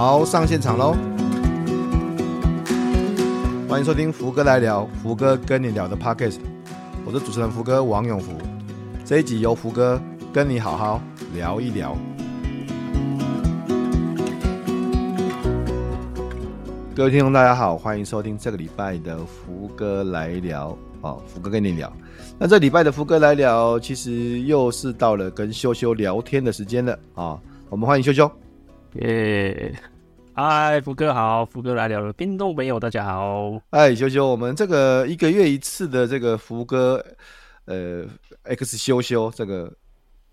[0.00, 0.94] 好，上现场喽！
[3.68, 6.38] 欢迎收听福哥来聊，福哥跟你聊的 Podcast，
[7.04, 8.30] 我是主持人福哥王永福。
[9.04, 10.00] 这一集由福哥
[10.32, 11.02] 跟你好好
[11.34, 11.98] 聊一聊。
[16.94, 21.92] 各位听众，大家好，欢迎收听这个礼拜的福哥来聊哦，福哥跟你聊。
[22.38, 27.40] 那这礼拜的福哥来聊，其实又是到了跟修修聊天的时间了啊、哦！
[27.68, 28.30] 我们欢迎修修。
[28.94, 29.78] 耶，
[30.34, 33.60] 嗨，福哥好，福哥来聊了，冰冻朋友大家好。
[33.70, 37.04] 哎，修修，我们这个一个月一次的这个福哥，
[37.66, 38.06] 呃
[38.44, 39.70] ，X 修修这个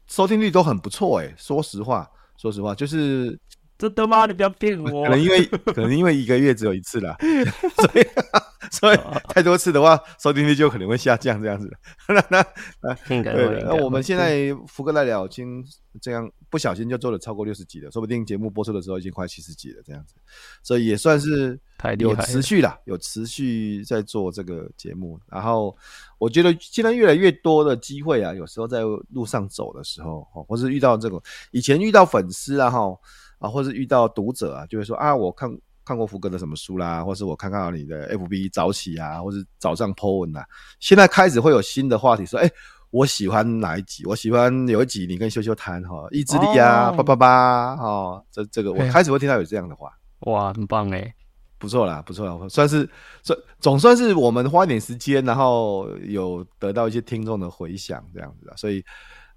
[0.08, 3.38] 收听率都很不错哎，说实话，说实话就是。
[3.78, 4.26] 真的吗？
[4.26, 5.04] 你不要骗我。
[5.04, 7.18] 可能因为 可能因为一个月只有一次啦，
[7.76, 8.08] 所以
[8.72, 11.72] 所以太多次的话，收听率就可能会下降这样子。
[12.08, 12.46] 那那
[12.82, 15.64] 那对，那我们现在福哥来聊，已经
[16.02, 20.16] 这样不小心就做了超过六十集了，说不定节目播出的时候已经快七十集了这样子，
[20.64, 21.60] 所以也算是
[22.00, 25.20] 有持续啦，有持续在做这个节目。
[25.30, 25.76] 然后
[26.18, 32.98] 我觉得现在越来越多的机会啊，有时候在路上走的时候，或是遇到这种以前遇到粉丝啊，哈。
[33.46, 35.50] 啊，或是遇到读者啊，就会说啊，我看
[35.86, 40.44] 看过福哥的什么书啦，或是我看看你的 FB 早起啊，或是早上 po 文啊。
[40.80, 42.54] 现在开始会有新的话题，说，哎、欸，
[42.90, 44.04] 我喜欢哪一集？
[44.06, 51.14] 我喜欢有一集你跟修修谈哈意志力啊，叭叭叭，哈，这这个我开始会听到有这样的话，哇，很棒哎，
[51.60, 52.90] 不错啦，不错啦，算是
[53.22, 58.84] 算总算是我们花一点时间，然后有得到一些听众的回响这样子啊，所以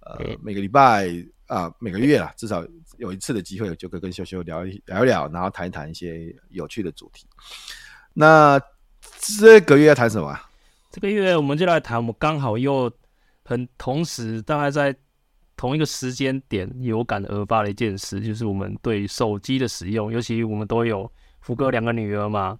[0.01, 1.09] 呃，每个礼拜
[1.49, 2.65] 啊，每个月啊，至少。
[2.97, 7.29] 有一次的机会，就可以跟修修聊一聊一聊，然后谈一谈一些有趣的主题。
[8.13, 8.61] 那
[9.21, 10.37] 这个月要谈什么？
[10.91, 12.91] 这个月我们就来谈，我们刚好又
[13.45, 14.93] 很同时，大概在
[15.57, 21.09] 同一个时间点有感而发的一件事，就是我们对手机的使用，尤其我们都有
[21.41, 22.59] 福哥两个女儿嘛。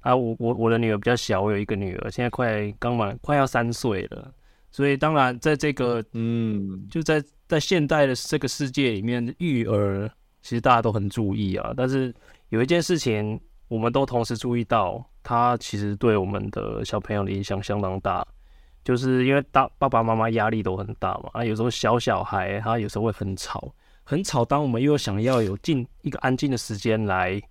[0.00, 4.34] 啊，我我我的女儿比较小，我有一个女儿，现在快刚满快要三岁了，
[4.72, 7.22] 所以当然在这个嗯，就在。
[7.46, 10.10] 在现代的这个世界里面，育儿
[10.42, 11.72] 其实大家都很注意啊。
[11.76, 12.14] 但是
[12.48, 18.26] 有一件事情，我们都同时注意到，它其实对我们的小朋友的影响相当大。
[18.84, 23.74] 就是因为大爸爸妈妈压力都很大嘛，啊，有时候小小孩他有时候会很吵，
[24.04, 24.44] 很吵。
[24.44, 27.42] 当我们又想要有静一个安静的时间来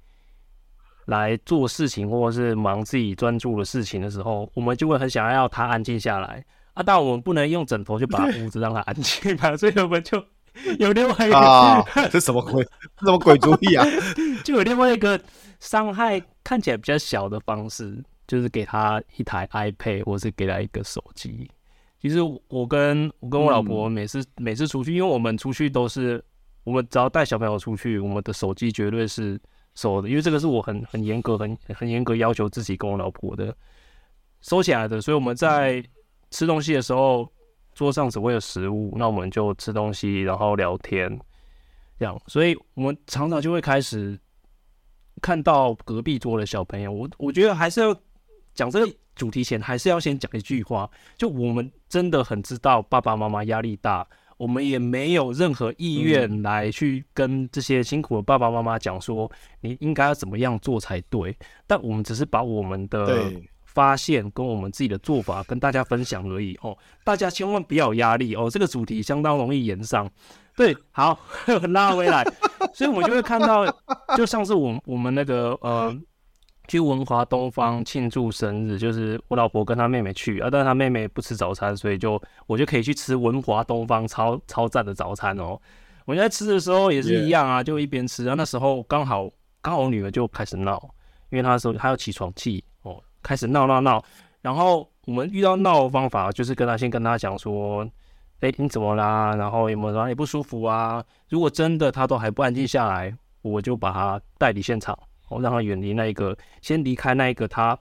[1.08, 6.42] 来做事情，或者是忙自己专注的事情的时候，我们就会很想要他安静下来。
[6.76, 10.24] 啊，但我们不能用枕头就把屋子让它安静嘛，所以我们就
[10.78, 12.62] 有另外一个啊， 这什么鬼？
[13.00, 13.86] 什么鬼主意啊？
[14.44, 15.20] 就有另外一个
[15.60, 21.50] 伤害看起来比较小的方式，就是给他一台 iPad，或是给他一个手机。
[22.02, 22.20] 其实
[22.50, 26.24] 我跟我跟我老婆每次、嗯、每次出去，因为我们出去都是
[26.66, 29.40] 我们只要带小朋友出去，我们的手机绝对是
[29.76, 33.56] 收的，因为这个是我很很严格、很很严格要求自己跟我老婆的
[34.42, 35.82] 收起来的，所以我们在。
[36.32, 37.32] 吃东西的时候，
[37.74, 41.20] 桌上只会有食物，那我们就吃东西，然后聊天，
[42.00, 42.20] 这样。
[42.28, 44.20] 所以我们常常就会开始
[45.22, 46.92] 看到隔壁桌的小朋友。
[46.92, 47.96] 我我觉得还是要
[48.54, 54.08] 讲这个主题前，还是要先讲一句话，就我们真的很知道爸爸妈妈压力大，
[54.38, 59.32] 我们也没有任何意愿来去跟这些辛苦的爸爸妈妈讲说
[59.62, 61.38] 你应该要怎么样做才对。
[61.68, 63.32] 但我们只是把我们的。
[63.76, 70.10] 发现跟我们自己的做法跟大家分享而已哦，大家千万不要有压力哦，这个主题相当容易延上。
[70.56, 71.20] 对，好，
[71.70, 72.24] 拉回来，
[72.74, 73.66] 所以我们就会看到，
[74.16, 75.94] 就像是我我们那个呃，
[76.70, 85.60] 去文华东方庆祝生日，就是我老婆跟她妹妹去啊，但是她妹妹不吃早餐，所以就我就可以去吃文华东方超超赞的早餐哦。
[86.06, 89.30] 我在吃的时候也是一样啊，就一边吃啊，那时候刚好
[89.62, 90.82] 刚好我女儿就开始闹，
[91.32, 92.75] 因为她说她要起床气哦。
[93.26, 94.04] 开始闹闹闹，
[94.42, 97.84] 然后我们遇到闹的方法就是跟他先跟他讲说，
[98.42, 99.36] 哎，你怎么啦？
[99.36, 101.04] 然后有没有哪里不舒服啊？
[101.30, 103.12] 如果真的他都还不安静下来，
[103.42, 104.96] 我就把他带离现场，
[105.30, 107.76] 我让他远离那一个，先离开那一个他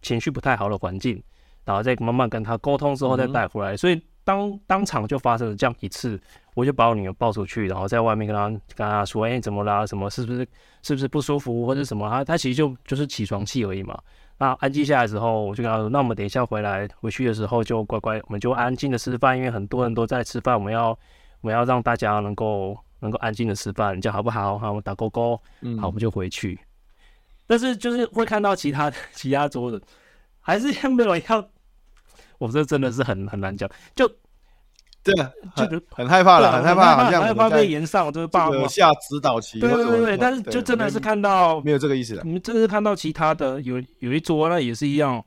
[0.00, 1.22] 情绪不太好的环境，
[1.66, 3.76] 然后再慢慢跟他沟通之后再带回来。
[3.76, 6.18] 所以当当场就发生了这样一次，
[6.54, 9.86] 我就把我女儿抱出去，然后在外面跟他跟他说，哎，怎么啦？
[9.86, 10.46] 什么是不是
[10.82, 12.08] 是不是不舒服或者什么？
[12.08, 13.98] 他他其实就就是起床气而已嘛。
[14.40, 20.88] 那安静下来之后，我就跟他说：“那我们等一下回来回去的时候就乖乖，我们就安静的吃饭，因为很多人都在吃饭，我们要
[21.42, 24.58] 我们要让大家能够能够安静的吃饭，你这样好不好？
[24.58, 25.36] 好，我们打勾勾，
[25.78, 26.58] 好，我们就回去。
[26.58, 26.64] 嗯、
[27.46, 29.78] 但是就是会看到其他其他桌子
[30.40, 31.48] 还是没有要，
[32.38, 33.68] 我这真的是很很难讲。
[33.94, 34.10] 就
[35.02, 35.14] 对，
[35.66, 39.58] 就很害怕了，很害怕，好像害怕被延上，就是爸妈下指导棋。
[39.58, 42.22] 对对对，但是就真的是看到没有这个意思了。
[42.24, 45.24] 你们真的是看到其他的有有一桌，那也是一样，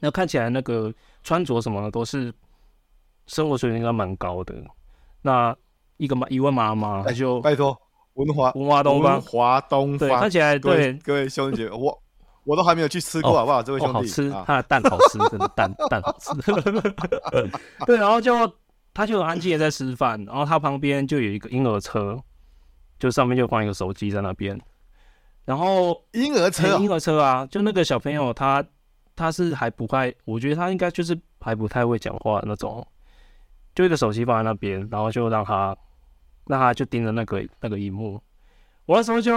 [0.00, 0.92] 那看起来那个
[1.22, 2.32] 穿着什么的都是
[3.26, 4.54] 生活水平应该蛮高的。
[5.22, 5.54] 那
[5.96, 7.76] 一个妈一位妈妈，那就拜托
[8.14, 12.00] 文华文华东方文华东方，看起来对各位兄弟姐妹我。
[12.46, 13.62] 我都还没有去吃过，好不好？
[13.62, 16.30] 这位兄弟，好吃，他的蛋好吃，真的蛋蛋好吃。
[17.86, 18.36] 对，然后就
[18.94, 22.18] 他就安静的在吃饭，然后他旁边就有一个婴儿车，
[22.98, 24.58] 就上面就放一个手机在那边。
[25.44, 28.64] 然后婴儿车，婴儿车啊，就那个小朋友他
[29.16, 32.86] 他是还不太，我觉得他应该就是还不太会讲话那种，
[33.74, 35.76] 就一个手机放在那边，然后就让他
[36.46, 38.22] 让他就盯着那个那个荧幕。
[38.86, 39.32] 我那时候就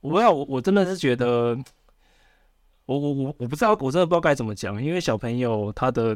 [0.00, 1.58] 我要我我真的是觉得。
[2.86, 6.14] 我我我我不知道，我真的不知道该怎么讲，因为小朋友他的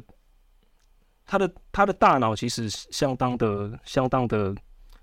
[1.28, 4.52] 他的他的大脑其实相当的相当的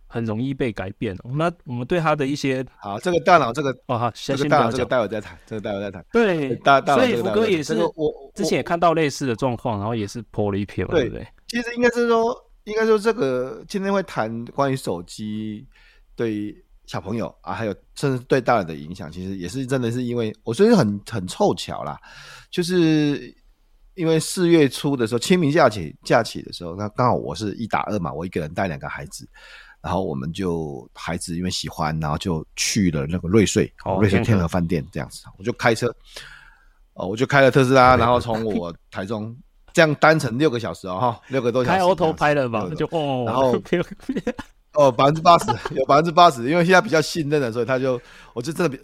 [0.07, 1.15] 很容易被改变。
[1.23, 6.05] 那我们对他的一些好，这个大脑这个哦好，先先不要讲，这个待会再谈，这个待会再谈。
[6.11, 11.25] 对，大大所以福哥也是，我之前也看到类似的状况，然后也是 po 了一篇嘛，对不对？
[11.47, 12.35] 其实应该是说，
[12.65, 15.65] 应该说这个今天会谈关于手机
[16.15, 16.55] 对。
[16.87, 21.99] 小朋友啊，还有甚至对大人的影响，其实也是真的是因为我觉得很很凑巧啦，
[22.51, 23.35] 就是
[23.95, 29.27] 因为四月初的时候，清明假期假期的时候，那刚好我是一打二嘛，我一个人带两个孩子，
[29.81, 35.87] 然后我们就孩子因为喜欢，然后就去了那个瑞穗，哦、瑞穗天河饭店这样子，我就开车，
[36.93, 39.35] 哦，我就开了特斯拉，然后从我台中
[39.73, 43.59] 这样单程六个小时哦，哈，六个多小时，开 auto 拍了吧，就哦，然后。
[44.77, 47.97] 哦，百分之八十有百分之八十，因为现在比较信任了，所以他就，
[48.33, 48.77] 我就真的比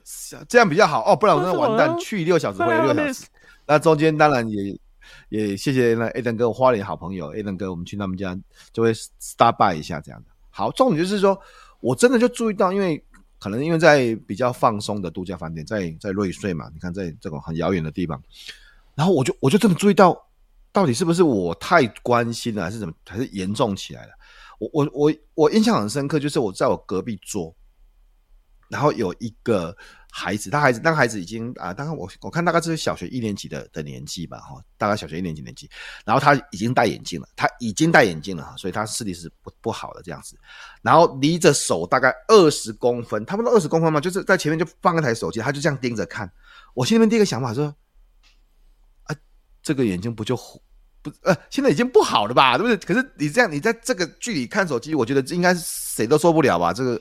[0.47, 3.25] 这样比较好哦，不然我真的完蛋，去六小时回来六小时。
[3.67, 4.79] 那中间当然也
[5.29, 8.37] 也谢谢那 Aden 哥花莲好朋友 Aden 哥，我们去他们家
[8.71, 10.29] 就会 stop by 一下这样的。
[10.49, 11.39] 好，重点就是说
[11.79, 13.03] 我真的就注意到，因为
[13.39, 18.21] 可能因为在比较放松的度假饭店，在在瑞穗嘛，你看在这种很遥远的地方，
[18.95, 20.27] 然后我就我就真的注意到，
[20.71, 24.11] 到底是不是我太关心了，还是怎么，还是严重起来了？
[24.59, 27.55] 我我我我印象很深刻，就是我在我隔壁桌，
[28.69, 29.75] 然后有一个
[30.13, 35.69] 孩子，他孩子那个孩子已经啊，大概我我看大概是小学一年级的的年纪吧，哈，大概小学一年级年纪，
[36.05, 40.37] 然后他已经戴眼镜了，他已经戴眼镜了，所以他视力是不不好的这样子，
[40.81, 46.31] 然后离着手大概二十公分，差不多二十公分嘛，就是在前面就放一台手机，他就这样盯着看，
[46.73, 47.73] 我心里面第一个想法说，
[49.03, 49.15] 啊，
[49.63, 50.37] 这个眼睛不就？
[51.03, 52.77] 不，呃，现在已经不好了吧，对不对？
[52.77, 56.71] 可是你这样，你在这个距离看手机，我觉得应该是谁都受不了吧？
[56.71, 56.95] 这个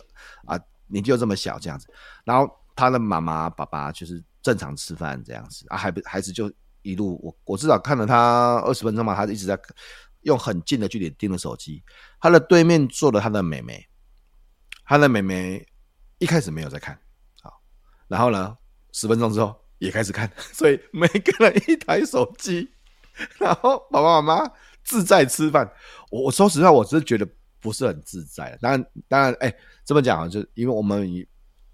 [0.46, 1.86] 啊，年纪又这么小，这样子。
[2.24, 6.50] 然后他的妈妈、爸爸就是正常吃饭这样子啊，孩孩子就
[6.82, 9.58] 一路，我我至少看了他二十分钟嘛，他一直在
[10.22, 11.82] 用很近的距离盯着手机。
[12.20, 13.86] 他的对面坐了他的妹妹，
[14.84, 15.66] 他的妹妹
[16.18, 16.98] 一开始没有在看，
[17.42, 17.60] 好，
[18.08, 18.56] 然后呢，
[18.92, 22.70] 十分钟之后也开始看， 所以每个人一台手机。
[23.38, 24.50] 然后爸爸妈妈
[24.82, 25.70] 自在吃饭，
[26.10, 27.28] 我我说实话，我只是觉得
[27.60, 28.56] 不是很自在。
[28.62, 29.54] 当然，当然，哎，
[29.84, 31.06] 这么讲啊，就因为我们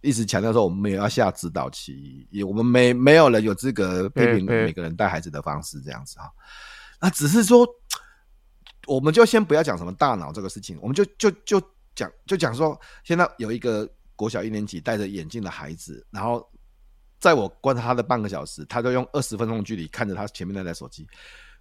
[0.06, 6.30] 一直强调说，我们没有要下指导棋，也我们没没有人有资格批评每个人带孩子的方式这样子哈。
[7.00, 7.66] 那只是说，
[8.86, 11.60] 我们就先不要讲什么大脑这个事情，我们就就就
[11.94, 16.48] 讲就讲说，现在有一个国小一年级戴着眼镜的孩子，然后。
[17.18, 21.08] 在我观察他的半个小时，他就用二十分钟的距离看着他前面那台手机，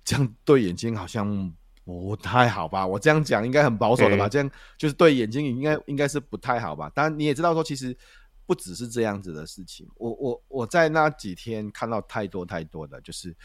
[0.03, 1.49] 这样对眼睛好像
[1.85, 2.85] 不太好吧？
[2.85, 4.27] 我这样讲应该很保守的吧？
[4.27, 6.91] 这样就是对眼睛应该应该是不太好吧？
[6.93, 7.97] 当然你也知道说，其实
[8.45, 9.87] 不只是这样子的事情。
[9.95, 13.35] 我我我在那几天看到太多太多的，就是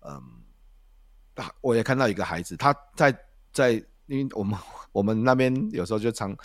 [0.00, 0.22] 嗯，
[1.60, 3.16] 我也看到一个孩子，他在
[3.52, 3.72] 在，
[4.06, 4.58] 因为我们
[4.92, 6.36] 我们那边有时候就常。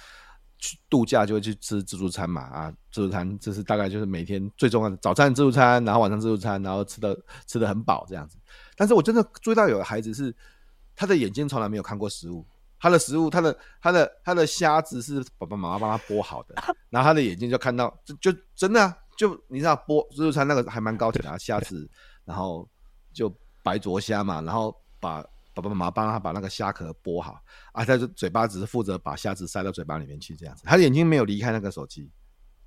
[0.58, 8.38] 去度假就会去吃自助餐嘛，啊，自助餐这是大概就是每天最重要的早餐自助餐，然后晚上自助餐，然后吃的吃的很饱这样子。
[8.78, 10.34] 但是我真的注意到有个孩子是
[10.96, 12.44] 他的眼睛从来没有看过食物，
[12.80, 16.56] 他的食物他的他的他的虾子是爸爸妈妈帮他剥好的，
[16.90, 21.90] 然后他的眼睛就看到就就真的啊，就你知道剥自助餐那个还蛮高级的虾子，
[22.24, 22.68] 然后
[23.14, 25.26] 就白灼虾嘛，然后把。
[25.56, 27.42] 爸爸妈妈帮他把那个虾壳剥好
[27.72, 32.12] 啊，他就嘴巴只是负责把虾子塞到嘴巴里面去这样子，他的眼睛没有离开那个手机，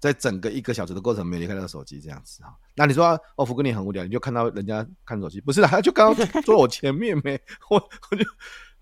[0.00, 2.56] 在整个一个小时的过程没有离开那个手机这样子哈。
[2.74, 7.38] 那你说哦，福哥你很无聊，你就看到人家看手机，不是的，他就刚刚坐我前面没，
[7.68, 7.76] 我
[8.10, 8.24] 我就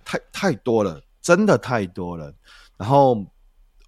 [0.05, 2.33] 太太多了，真的太多了。
[2.77, 3.27] 然后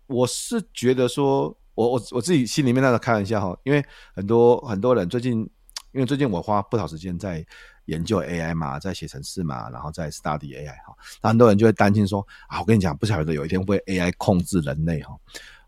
[0.06, 5.40] 我是觉得说，我我我自己心里面那个开玩笑哈，因为很多很多人最近，
[5.92, 7.46] 因为最近我花不少时间在。
[7.88, 15.16] 研究 AI 嘛，在写程式嘛，然后在 study AI 哈，那很多人就会担心说啊，我跟你讲，不晓得有一天会 AI 控制人类哈。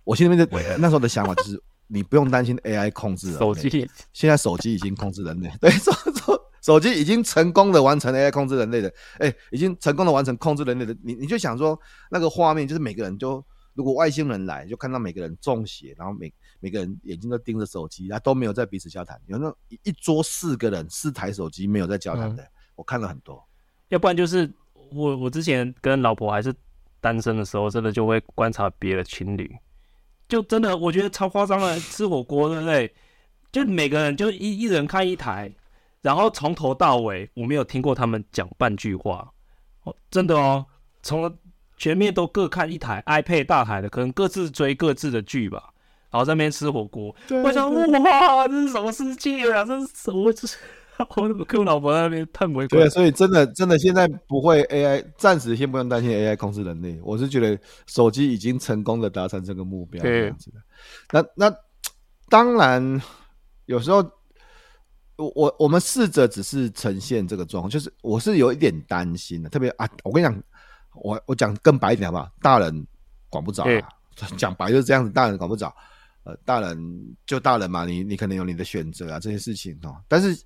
[0.04, 6.38] 我心里面的那时候的想法就是， 你不用担心 AI 控制人类，手机现在手机已经控制人类， 对，手手
[6.70, 11.76] 手机已经成功的完成 AI 控制人类的，哎、欸，已经成功的完成控制人类的，你你就想说
[12.08, 23.44] 那个画面，就是每个人就如果外星人来，就看到每个人中邪，然后每每个人眼睛都盯着手机，然后，都没有在彼此交谈，有那一桌四个人四台手机没有在交谈的，嗯，我看了很多，
[23.88, 24.48] 要不然就是
[24.92, 26.54] 我我之前跟老婆还是
[27.00, 29.50] 单身的时候，真的就会观察别的情侣。
[30.28, 32.94] 就真的，我觉得超夸张的，吃火锅对不对？
[33.50, 35.52] 就每个人就一一人看一台，
[36.02, 39.28] 然后从头到尾我没有听过他们讲半句话。
[39.84, 40.64] 哦，真的哦，
[41.02, 41.32] 从
[41.76, 45.72] 全面都各看一台 iPad 大台的，可能各自追各自的剧吧，
[46.10, 47.14] 然后在那边吃火锅。
[47.44, 49.64] 我想，哇，这是什么世界啊？
[49.64, 50.32] 这是什么？
[50.32, 50.56] 这是。
[51.16, 52.76] 我怎么跟我老婆在那边叹为观止？
[52.76, 57.00] 对，所以真的真的现在不会 AI，暂时先不用担心 AI 控制人类。
[57.02, 60.58] 我是觉得手机已经成功的达成这个目标，这样子的。
[61.10, 61.56] 那那
[62.28, 63.00] 当然，
[63.64, 64.02] 有时候
[65.20, 69.48] 我我我们试着只是呈现这个状况，就是我是有一点担心的。
[69.48, 70.42] 特别啊，我跟你讲，
[70.94, 72.32] 我我讲更白一点好不好？
[72.40, 72.86] 大人
[73.28, 73.64] 管不着，
[74.36, 75.74] 讲白就是这样子，大人管不着。
[76.24, 80.36] 呃，大人就大人嘛，你你可能有你的选择啊，这些事情哦，但是。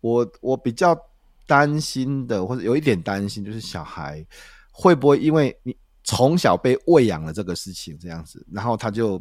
[0.00, 0.96] 我我比较
[1.44, 4.24] 担心的，或者有一点担心，就是小孩
[4.70, 9.20] 会不会因为你从小被喂养了这个事情这样子，然后他就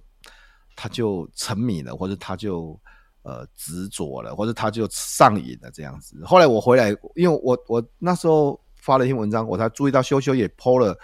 [0.76, 2.80] 他就沉迷了，或者他就
[3.28, 6.16] 呃执着了，或者他就上瘾了这样子。
[6.24, 10.98] 后来我回来，因为我我那时候发了一篇文章，我才注意到修修也 po 了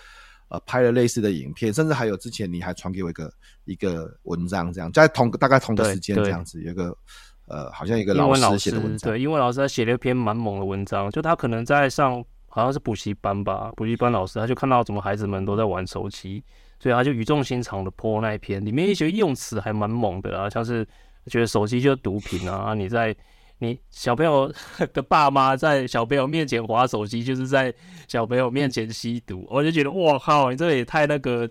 [0.48, 3.34] 呃拍了类似的影片，甚至还有之前你还传给我一个
[3.66, 6.98] 一个文章，这样在同大概同个时间这样子有一个。
[7.46, 16.42] 呃，好像一个老师写的文章，对，英文老师他写了一篇蛮猛的文章，就他可能在上好像是补习班吧，补习班老师他就看到怎么孩子们都在玩手机，
[16.80, 20.88] 所以他就语重心长的 po 那一篇，里面一些用词还蛮猛的啊，像是
[21.28, 23.16] 觉得手机就是毒品啊， 你在
[23.60, 24.52] 你小朋友
[24.94, 27.74] 的爸妈在小朋友面前划手机，就是在
[28.08, 31.50] 小朋友面前吸毒， 我就觉得哇靠，你这也太那个，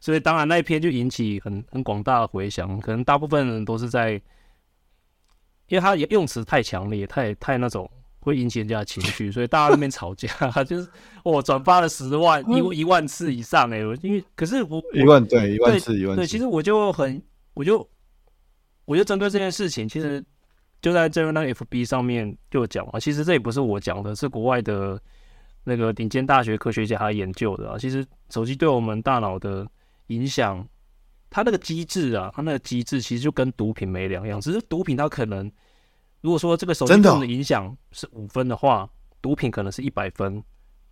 [0.00, 4.20] 所以当然那一篇就引起很很广大的回响，可能大部分人都是在。
[5.68, 7.90] 因为他用词太强烈，太太那种
[8.20, 10.28] 会引起人家的情绪，所以大家那边吵架，
[10.62, 10.86] 就是
[11.22, 17.20] 我转发了十万一一万次以上哎、欸，因为可是我一万对一万次一万次对，其实我就很
[17.54, 17.88] 我就
[18.84, 20.24] 我就针对这件事情，其实
[20.80, 25.00] 就在这那个 FB 上面就讲啊，其实这也不是我讲的，是国外的
[25.64, 27.78] 那个顶尖大学科学家他研究的啊。
[27.78, 29.66] 其实手机对我们大脑的
[30.08, 30.66] 影响。
[31.30, 35.50] 它那个机制啊，它那个机制其实就跟毒品没两样，只是毒品它可能，
[36.20, 38.88] 如果说这个手机对我们的影响是五分的话，
[39.20, 40.40] 毒品可能是一百分，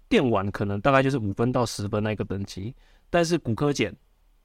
[0.08, 2.74] 电玩可能大概就是五分到十分那个等级。
[3.08, 3.94] 但是骨科碱，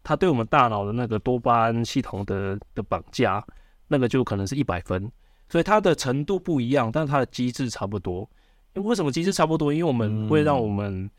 [0.07, 3.43] 它对我们大脑的那个多巴胺系统的的绑架，
[3.87, 5.11] 那个就可能是一百分。
[5.49, 8.29] 所以它的程度不一样，但是它的机制差不多。
[8.73, 9.73] 因为为什么机制差不多？
[9.73, 11.09] 因为我们会让我们、嗯。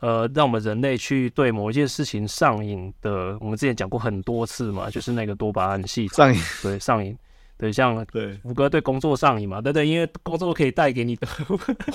[0.00, 7.14] 呃，让我们人类去对某一件事情上瘾的，我们之前讲过很多次嘛，就是那个多巴胺系统上瘾，对上瘾，
[7.58, 11.28] 对像对五哥对工作上瘾嘛，对对，因为工作可以带给你的。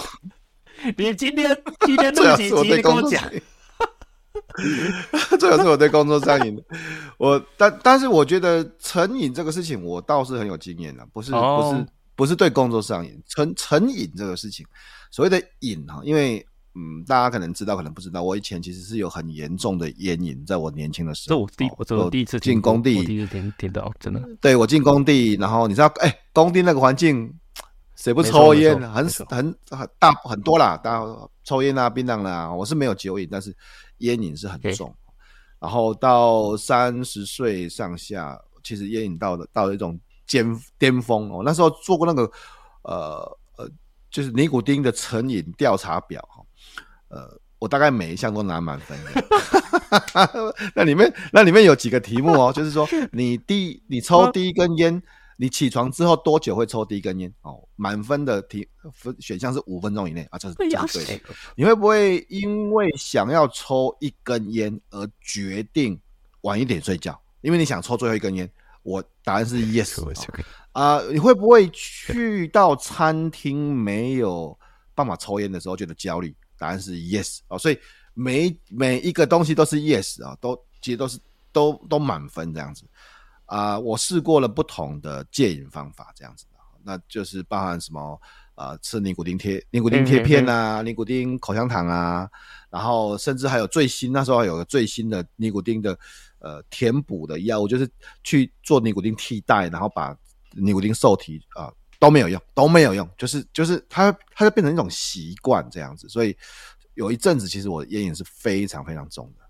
[0.96, 2.75] 你今天今天录几集？
[2.75, 3.24] 你跟我讲，
[5.39, 6.62] 最好是我对工作上瘾。
[7.18, 14.65] 我但但是我觉得成瘾这个事情，我倒是很有经验的，不是、哦、不是不是对工作上瘾，成成瘾这个事情，
[15.12, 16.46] 所谓的瘾哈，因为。
[16.77, 18.22] 嗯，大家可能知道，可能不知道。
[18.22, 21.38] 我以前其实是有很严重的烟瘾，在我年轻的时候。
[21.38, 24.22] 这我第我这我第一次进工地，我第一次听听到，真的。
[24.42, 27.34] 对，我进工地，然后你知道，哎、欸，工地那个环境，
[27.96, 28.77] 谁不抽烟？
[28.92, 31.06] 很很很大很多啦，大家
[31.46, 32.51] 抽烟啊，槟榔啦。
[32.51, 33.56] 我是没有酒瘾，但是
[34.00, 34.94] 烟瘾是很重。
[35.60, 41.42] 然后到三十岁上下，其实烟瘾到了到了一种巅巅峰哦。
[41.44, 42.30] 那时候做过那个
[42.84, 43.70] 呃呃，
[44.12, 46.44] 就是尼古丁的成瘾调查表哈。
[47.08, 49.25] 呃，我大概每一项都拿满分的。
[50.75, 55.02] 那里面那里面有几个题目哦，就是说 你第你抽第一根烟，
[55.38, 57.34] 你起床之后多久会抽第一根烟？
[57.42, 61.24] 哦，满分的题分选项是五分钟以内啊，这是这是对的。
[61.56, 66.00] 你会不会因为想要抽一根烟而决定
[66.42, 67.20] 晚一点睡觉？
[67.42, 68.50] 因为你想抽最后一根烟？
[68.84, 70.01] 我答案是 yes。
[70.72, 74.58] 啊、呃，你会不会去到餐厅没有
[74.94, 76.36] 办法抽烟的时候觉得焦虑？
[76.58, 77.77] 答案是 yes 哦，所以
[78.13, 81.20] 每每一个东西都是 yes 啊，都其实都是
[81.51, 82.86] 都都满分这样子
[83.46, 83.80] 啊。
[83.80, 88.20] 我试过了不同的戒瘾方法，这样子的，那就是包含什么
[88.56, 92.30] 啊、呃、吃尼古丁贴、尼古丁贴片啊、尼古丁口香糖啊，
[92.70, 95.98] 然后甚至还有最新那时候还有个最新的尼古丁的
[96.40, 97.90] 呃填补的药物，就是
[98.24, 100.16] 去做尼古丁替代，然后把
[100.52, 106.38] 尼古丁受体啊、呃、都没有用，都没有用，就是就是它它就变成一种习惯这样子，所以
[106.94, 109.42] 有一阵子其实我烟瘾是非常非常重的，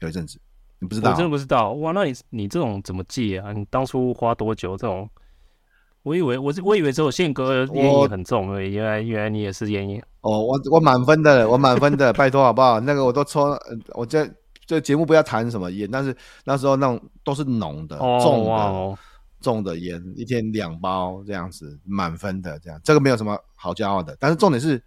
[0.00, 0.38] 有一阵子。
[0.80, 1.10] 你不知道？
[1.10, 1.92] 我真的不知道哇！
[1.92, 3.52] 那你你这种怎么戒啊？
[3.52, 4.76] 你当初花多久？
[4.76, 5.08] 这种，
[6.02, 8.72] 我以为我是我以为只有宪哥烟瘾很重而已。
[8.72, 10.40] 原来原来你也是烟瘾哦！
[10.40, 12.80] 我我满分的，我满分的，拜托好不好？
[12.80, 13.56] 那个我都抽，
[13.92, 14.26] 我这
[14.66, 18.98] 这节目不要谈什么烟，但是那时候那种都是浓的、哦、重的、哦、
[19.40, 24.16] 重的烟，一天两包这样子，满分的这样，这个没有什么好骄傲的。
[24.18, 24.82] 但是重点是。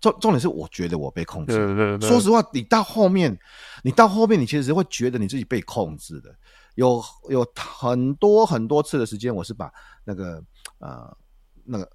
[0.00, 1.56] 重重点是，我觉得我被控制。
[1.56, 2.08] 对对对。
[2.08, 3.36] 说实话，你到后面，
[3.82, 6.30] 你到后面，你其实会觉得你自己被控制的。
[6.74, 9.72] 有有很多很多次的时间，我是把
[10.04, 10.42] 那个
[10.78, 11.16] 呃
[11.64, 11.90] 那个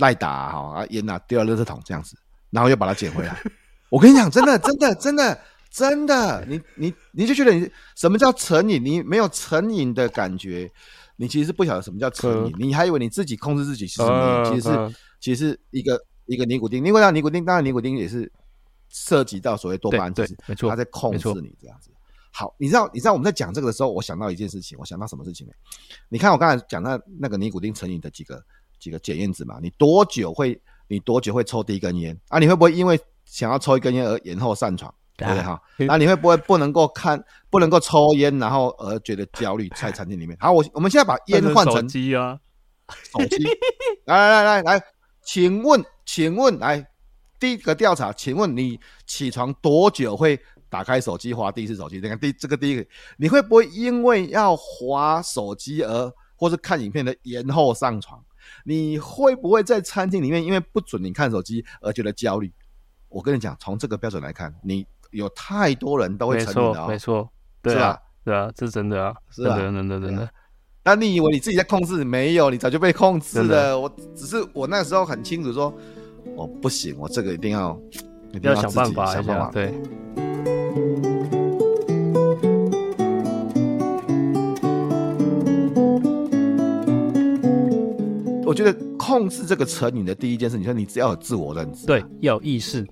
[0.00, 2.16] 赖打哈啊烟啊丢到垃圾桶这样子，
[2.50, 3.40] 然后又把它捡回来。
[3.88, 8.84] 我跟你讲，真的真的真的真的，你你你就觉得你什么叫成瘾？
[8.84, 10.68] 你没有成瘾的感觉，
[11.14, 15.96] 你其实是不晓得什么叫成瘾，你还以为你自己控制自己，其实你其实是其实是一个。
[16.26, 18.30] 一个尼古丁，另外那尼古丁，当然尼古丁也是
[18.88, 21.90] 涉及到所谓多巴胺，就是没错，它在控制你这样子。
[22.32, 25.52] 好，你知道，你知道我们在讲这个的时候，我想到一件事情，我想到什么事情呢？
[26.08, 28.42] 你看我刚才讲那那个尼古丁成瘾的几个
[28.78, 32.38] 几个检验值嘛，你多久会你多久会抽第一根烟啊？
[32.38, 34.92] 你会不会因为想要抽一根烟而延后上床？
[35.16, 35.62] 对不对哈？
[35.78, 40.36] 那你会不会不能够看不能够抽烟，然后而觉得焦虑在餐厅里面？
[40.40, 42.36] 好，我我们现在把烟换成手机啊，
[43.12, 43.44] 手机，
[44.06, 44.82] 来来来来来。
[45.22, 46.86] 请问，请问，来
[47.38, 52.00] 第一个调查，请问你起床多久会打开手机划第一次手机？
[52.00, 58.22] 你看第这个第一个，你会不会因为要划手机而或是看影片的延后上床？
[58.64, 62.52] 你会不会在餐厅里面因为不准你看手机而觉得焦虑？
[63.08, 67.28] 我跟你讲，从这个标准来看，你有太多人都会成瘾的啊，没错，
[67.62, 70.30] 对啊，对啊，这是真的啊，是啊，真的，真的，真的。
[70.86, 72.04] 那你以为你自己在控制？
[72.04, 73.80] 没有，你早就被控制了。
[73.80, 75.72] 我只是我那时候很清楚说，
[76.36, 77.80] 我，不行，我这个一定要
[78.34, 79.50] 一定要想办法，想办法。
[79.50, 79.72] 对。
[88.44, 92.86] 我觉得控制这个成瘾的第一件事，你说你只要有自我认知，对，要有意识。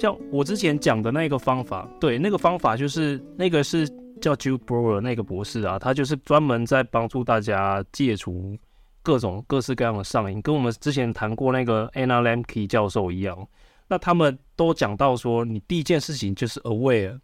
[0.00, 3.86] 像我之前讲的那个方法，对，那个方法就是那个是。
[4.18, 8.56] 叫 Jude Brewer 那个博士啊，他就是专门在帮助大家戒除
[9.02, 13.48] 各种各式各样的上瘾，跟我们之前谈过那个 Anna Lembke 教授一样。
[13.88, 17.18] 那他们都讲到说，你第一件事情就是 aware，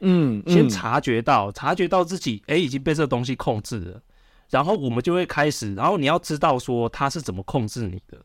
[0.00, 4.00] 嗯，嗯，先察觉到，察觉到自己哎、欸、已经被这个东西控制了，
[4.50, 8.18] 然后我们就会开始，然后你要知道说他是怎么控制你的。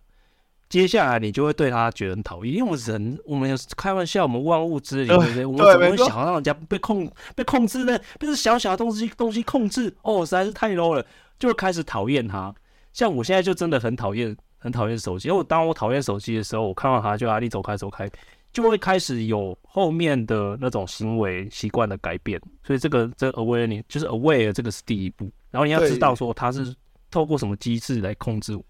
[0.70, 5.44] 接下来你就会对他觉得很讨厌，因为我人我们有开玩笑，我们万物之灵，对不对？
[5.44, 7.98] 我们怎么会想要让人家被控被控制呢？
[8.20, 11.04] 被这小小的东西东西控制，哦，实在是太 low 了，
[11.40, 12.54] 就会开始讨厌他。
[12.94, 18.08] 像我现在就真的很讨厌很讨厌手机，因为当我讨厌手机的时候，我看到他就阿力走开走开，
[18.54, 22.40] 就会开始有后面的那种行为习惯的改变。
[22.64, 25.32] 所以这个这个 awareness 就是 aware，这个是第一步。
[25.50, 26.76] 然后你要知道说他是
[27.10, 28.64] 透过什么机制来控制我。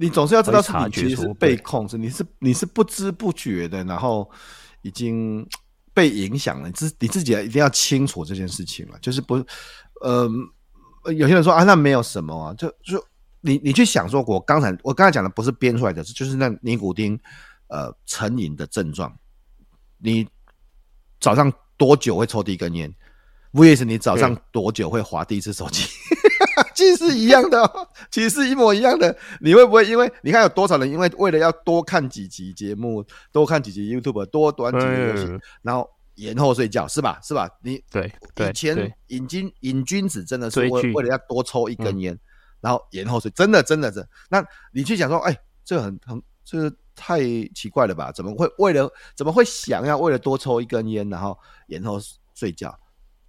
[0.00, 4.28] 你总是要知道是你其实是被控制，你是你是不知不觉的，然后
[4.80, 5.46] 已经
[5.92, 6.68] 被影响了。
[6.68, 9.34] 你自你自己一定要清楚这件事情了，就是不，
[10.00, 10.26] 呃，
[11.14, 13.04] 有些人说啊，那没有什么啊，就就
[13.42, 17.20] 你你去想说，我刚才我刚才讲的不是编出来的，就是那尼古丁
[17.68, 19.14] 呃成瘾的症状。
[19.98, 20.26] 你
[21.20, 22.90] 早上多久会抽第一根烟
[23.52, 25.84] ？vs 你早上多久会划第一次手机？
[26.74, 29.16] 其实是一样的，哦，其实是一模一样的。
[29.40, 35.26] 你会不会因为你看有多少人因为为了要多看几集节目，多看几集 YouTube，多玩几个游戏，
[35.62, 37.18] 然后延后睡觉，是吧？
[37.22, 37.48] 是吧？
[37.62, 38.12] 你对，
[38.48, 42.18] 以前瘾君瘾君子真的是为为了要多抽一根烟，
[42.60, 44.06] 然后延后睡，真的真的是。
[44.28, 47.20] 那你去想说，哎，这很很，这太
[47.54, 48.12] 奇怪了吧？
[48.12, 51.98] 怎么会为了怎么会想要为了多抽一根烟，然后延后
[52.34, 52.78] 睡觉？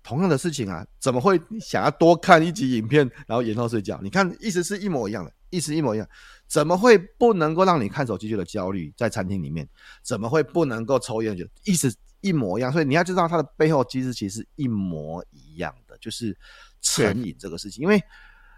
[0.03, 3.99] 同样的事情啊，怎么会想要多看一集影片，然后延后睡觉？
[4.01, 6.07] 你看，意思是一模一样的，意思一模一样，
[6.47, 8.91] 怎么会不能够让你看手机觉得焦虑？
[8.97, 9.67] 在餐厅里面，
[10.03, 11.37] 怎么会不能够抽烟？
[11.37, 16.35] 就意思一模一样，所以你要知道它的背后机制其实一模一样的，就是
[16.81, 17.83] 成瘾这个事情。
[17.83, 18.01] 因为，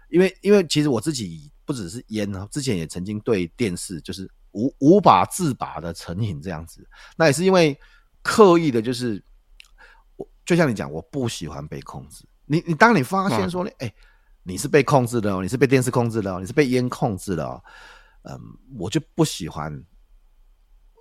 [0.08, 7.78] 因为，因为其实我自己不只是烟啊，之前也曾经对电视就是无无法自拔的成瘾这样子，那也是因为
[8.22, 9.22] 刻意的，就是。
[10.44, 12.24] 就像你讲，我不喜欢被控制。
[12.46, 13.94] 你你当你发现说，哎、嗯欸，
[14.42, 17.62] 你是被控制的哦，你是被电视控制的哦，你是被烟控制的哦，
[18.24, 18.38] 嗯，
[18.78, 19.82] 我就不喜欢。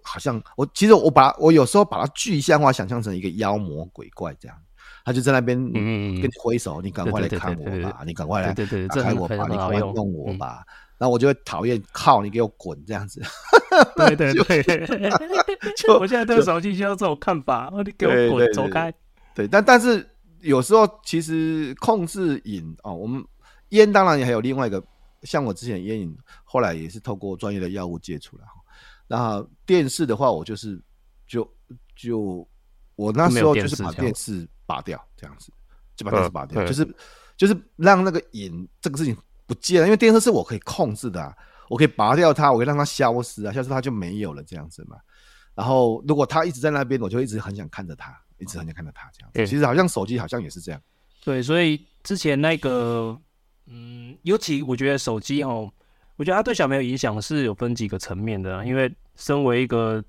[0.05, 4.57] 好像我其实我把我有时候把它具象化，想象成一个妖魔鬼怪这样，
[5.05, 10.61] 他就在那边嗯跟你挥手，你赶快来看我吧，你赶快来打开我吧，你赶快弄我吧，
[10.97, 13.21] 然后我就会讨厌，靠你给我滚这样子。
[13.95, 15.09] 对 对对，
[15.77, 18.93] 就 我现在对手机就要这种看法，你给我滚走开。
[19.35, 20.07] 对，但但是
[20.41, 23.23] 有时候其实控制瘾哦，我们
[23.69, 24.83] 烟当然也还有另外一个，
[25.23, 28.43] 像我之前烟瘾，后来也是透过专业的药物戒除了。
[29.07, 30.81] 那电视的话，我就是
[31.27, 31.47] 就
[31.95, 32.47] 就
[32.95, 35.51] 我那时候就是把电视拔掉，这样子
[35.95, 36.95] 就把电视拔掉，就是
[37.35, 39.15] 就是让那个瘾这个事情
[39.45, 41.35] 不见了，因为电视是我可以控制的啊，
[41.69, 44.97] 我可以拔掉它，我可以让它消失啊，消失它就没有了这样子嘛。
[45.53, 49.47] 然后如果它一直在那边，我就一直很想看着它，一直很想看到他这样子。
[49.47, 50.81] 其实好像手机好像也是这样。
[51.23, 53.19] 对，所以之前那个
[53.67, 55.71] 嗯，尤其我觉得手机哦。
[56.15, 60.01] 我觉得他对小朋友影响是有分几个层面的，因为身为一个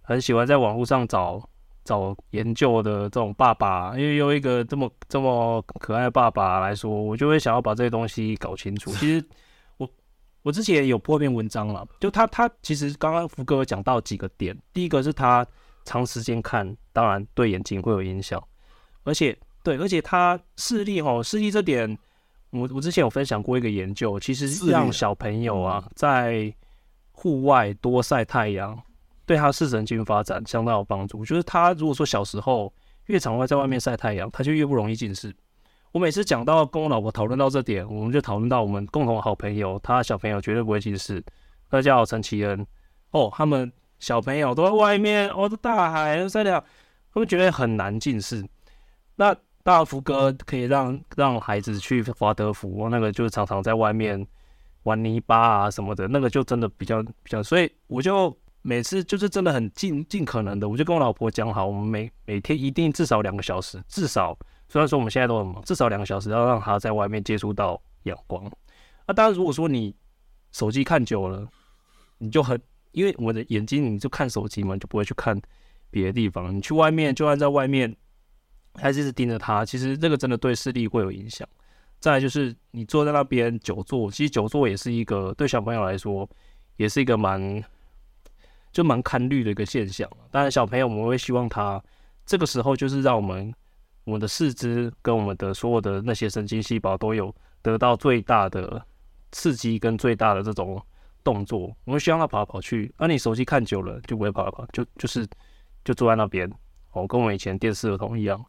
[0.00, 1.46] 很喜欢在网络上找
[1.84, 8.90] 找研究的这种爸爸，因为有一个这么这么可爱的爸爸来说，我就会想要把这些东西搞清楚。
[8.92, 9.22] 其实
[9.76, 9.86] 我
[10.40, 15.46] 我之前也有破篇文章了，就他他其实刚刚福哥有讲到几个点，第一个是他
[15.86, 18.42] 长时间看，当然对眼睛会有影响，
[19.04, 21.96] 而且对，而且他视力哦，视力这点。
[22.50, 26.54] 我我之前有分享过一个研究，其实让小朋友啊在
[27.10, 28.78] 户外多晒太阳，
[29.26, 31.24] 对他视神经发展相当有帮助。
[31.24, 32.72] 就是他如果说小时候
[33.06, 35.34] 越常会在外面晒太阳，他就越不容易近视。
[35.92, 41.22] 我每次讲到跟我老婆讨论到这点，我们就讨论到我们共同好朋友，他小朋友绝对不会近视，
[41.68, 42.66] 他叫陈奇恩。
[43.10, 46.64] 哦，他们小朋友都在外面，哦，这大海晒太阳，
[47.12, 48.46] 他们觉得很难近视。
[49.14, 54.24] 那大福哥可以让让孩子去华德福，那个就是常常在外面
[54.84, 64.36] 玩泥巴啊什么的，那个就真的比较比较，所以我就每次就是真的很尽尽可能的，我就跟我老婆讲好，我们每每天一定至少两个小时，至少
[64.68, 68.44] 虽然说我们现在都很忙，至少两个小时要让他在外面接触到阳光。
[69.06, 69.94] 那、当然，如果说你
[70.52, 71.46] 手机看久了，
[72.18, 72.60] 你就很
[72.96, 75.38] 因为我的眼睛你就看手机嘛，就不会去看
[75.90, 76.56] 别的地方。
[76.56, 77.94] 你去外面，就算在外面。
[78.78, 81.48] 还是一直盯着它，其实这个真的对视力会有影响。
[81.98, 86.28] 再来就是你坐在那边久坐，其实久坐也是一个对小朋友来说，
[86.76, 87.64] 也是一个蛮
[88.72, 90.06] 就蛮看绿的一个现象。
[90.30, 91.82] 当然，小朋友我们会希望他
[92.26, 93.50] 这个时候就是让我们
[94.04, 98.84] 我们的四肢跟我们的所有的那些神经细胞都有得到最大的
[99.32, 100.78] 刺激跟最大的这种
[101.26, 101.74] 动作。
[101.84, 105.26] 我们希望他跑来跑去，而你手机看久了就不会跑来跑，就就是
[105.84, 106.48] 就坐在那边
[106.92, 108.42] 哦，跟我以前电视儿童一样。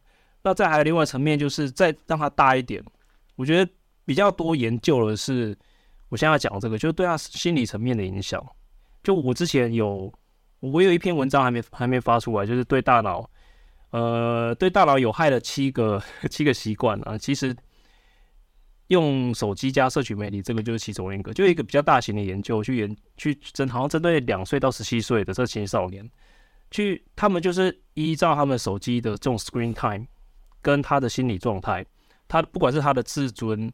[0.44, 2.80] 那再还有另外层面，就是再让他大一点。
[3.34, 3.72] 我觉得
[4.04, 5.58] 比较多研究的是，
[6.08, 8.40] 我现在要讲这个，就是对他心理层面的影响。
[9.02, 10.12] 就我之前有，
[10.60, 13.28] 我有一篇文章还没还没发出来，就是对大脑，
[13.90, 17.18] 呃，对大脑有害的七个七个习惯啊。
[17.18, 17.54] 其实
[18.88, 26.10] 用手机加社群媒体，这个就是其中一个，就一个比较大型的研究去研去针，好像针对两岁到十七岁的这青少年，
[26.70, 30.06] 去他们就是依照他们手机的这种 screen time。
[30.60, 31.86] 跟他的心理状态，
[32.26, 33.72] 他不管是他的自尊，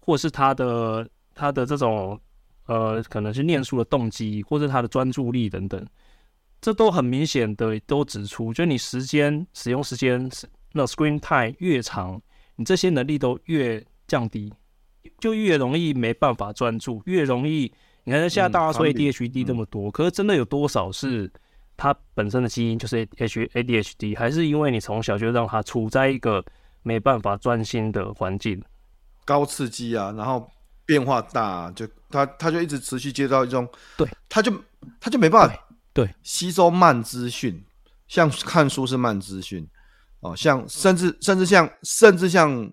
[0.00, 2.20] 或是他的他的这种
[2.66, 5.86] 呃，可能是念书的动机，或是他的专注力等等，
[6.60, 10.28] 这都很明显的都指出，就你时间使用时间
[10.72, 12.20] 那 screen time 越长，
[12.56, 14.52] 你这些能力都越降低，
[15.18, 17.72] 就越容易没办法专注，越容易。
[18.04, 21.30] 你看现在大家说 ADHD 这么多，可是真的有多少是？
[21.78, 26.42] 他本身的基因就是 H A D H D，还是因为你从小就让他处在一个
[26.82, 28.62] 没办法专心的环境，
[29.26, 30.50] 高刺激啊，然后
[30.86, 34.50] 变化大，啊，就他他就一直持续接到一种，对，他就
[34.98, 35.54] 他就没办法
[35.92, 37.62] 对吸收慢资讯，
[38.08, 39.68] 像看书是慢资讯
[40.20, 42.72] 哦，像甚至甚至像甚至像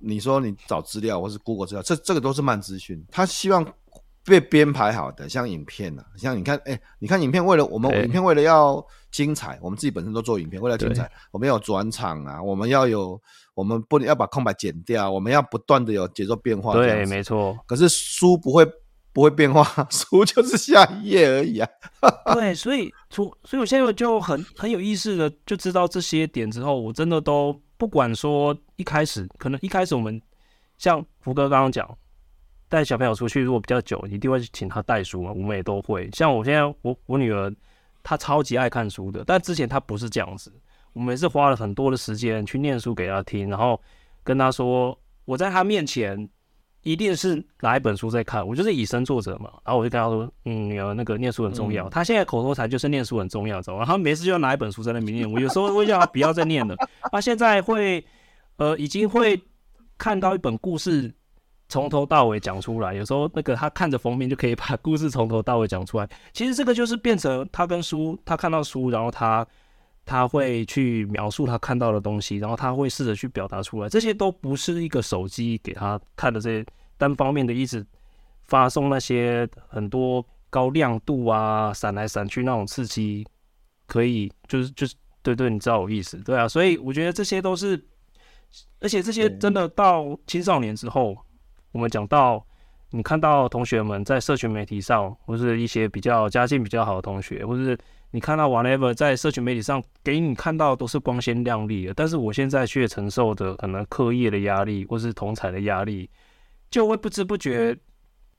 [0.00, 3.64] 你说你找资料或是 Google 资料，这这个都是慢资讯，他希望。
[4.22, 13.20] 被编排好的，像影片呐、啊，像你看，哎、欸，你看影片，为了我们影片为了要精彩，我们自己本身都做影片，为了精彩，我们要有转场啊，我们要有，
[13.54, 16.74] 我们不能要把空白剪掉，我们要不断的有节奏变化。
[16.74, 17.58] 对，没错。
[17.66, 18.64] 可是书不会
[19.12, 21.68] 不会变化， 书就是下一页而已啊。
[22.34, 30.20] 对，所以，所所以我现在就很很有意识的就知道这些点之后，我真的都不管说一开始，可能一开始我们
[30.76, 31.96] 像福哥刚刚讲。
[32.68, 35.32] 带小朋友出去，如果比较久，一定会请他带书嘛。
[35.32, 36.08] 我们也都会。
[36.12, 37.52] 像我现在，我我女儿
[38.00, 40.52] 她超级爱看书的，但之前她不是这样子。
[40.92, 43.80] 我们也是花了很多的时间去念书给她听，然后
[44.22, 46.28] 跟她说，我在她面前
[46.82, 48.46] 一定是拿一本书在看。
[48.46, 51.86] 我就是以身作则嘛，然后我就跟他说：“嗯，那个念书很重要。
[51.88, 53.80] 嗯”他现在口头禅就是念书很重要，知道吗？
[53.80, 55.30] 然后每次就要拿一本书在那边念。
[55.30, 56.74] 我有时候会叫他不要再念了。
[57.12, 58.04] 他现在会，
[58.56, 59.40] 呃，已经会
[59.98, 61.12] 看到一本故事
[61.68, 62.94] 从头到尾讲出来。
[62.94, 66.08] 有时候那个他看着封面就可以把故事从头到尾讲出来。
[66.32, 69.46] 其实这个就是变成他跟书，他看到书，然后他。
[70.10, 73.88] 他会去描述他看到的东西，然后他会试着去表达出来。
[73.88, 76.66] 这些都不是一个手机给他看的这些
[76.98, 77.86] 单方面的，一直
[78.42, 83.24] 发送那些很多高亮度啊、闪来闪去那种刺激，
[83.86, 86.48] 可以就是就是对对，你知道我意思对啊。
[86.48, 87.80] 所以我觉得这些都是，
[88.80, 91.16] 而且这些真的到青少年之后，
[91.70, 92.44] 我们讲到
[92.90, 97.78] 你看到同学们在社群媒体上，或是一些比较家境比较好的同学，或是。
[98.12, 106.10] 你看到 whatever 在社群媒体上给你看到都是光鲜亮丽的，但是我现在却承受着可能课业的压力或是同侪的压力，
[106.70, 107.76] 就会不知不觉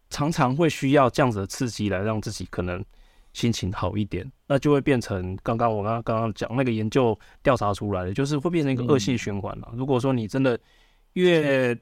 [0.09, 2.83] 常常会需要这样子的刺激来让自己可能
[3.31, 9.71] 心情好一点，那就会变成刚刚我刚刚刚刚讲那个研究调查出来的，就是会变成一个恶性循环了。
[9.73, 10.59] 如果说你真的
[11.13, 11.77] 越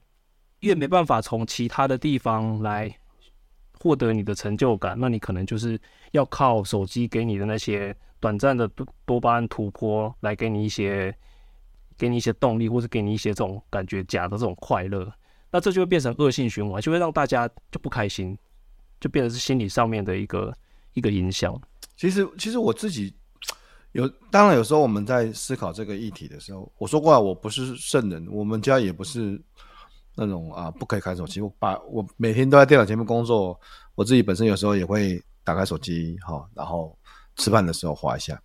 [0.60, 2.96] 越没办法从其他的地方来。
[3.82, 5.80] 获得你的成就感，那你可能就是
[6.12, 11.16] 要靠手机给你的那些短暂的多多巴胺突破来给你一些，
[11.98, 15.10] 给你一些动力，或者给你一些这种感觉假的这种快乐，
[15.50, 18.38] 那这就会变成恶性循环，就会让大家就不开心，
[19.00, 20.54] 就变成是心理上面的一个
[20.94, 21.60] 一个影响。
[21.96, 23.14] 其实，其实我自己
[23.94, 29.42] 有，当然有时候我们在思考这个议题的时候，我说过了，我不是圣人，我们家也不是。
[30.20, 31.40] 那种啊，不可以看手机。
[31.40, 33.58] 我把我每天都在电脑前面工作，
[33.96, 36.98] 我自己本身有时候也会打开手机哈，然后
[37.38, 38.40] 吃饭的时候划一下。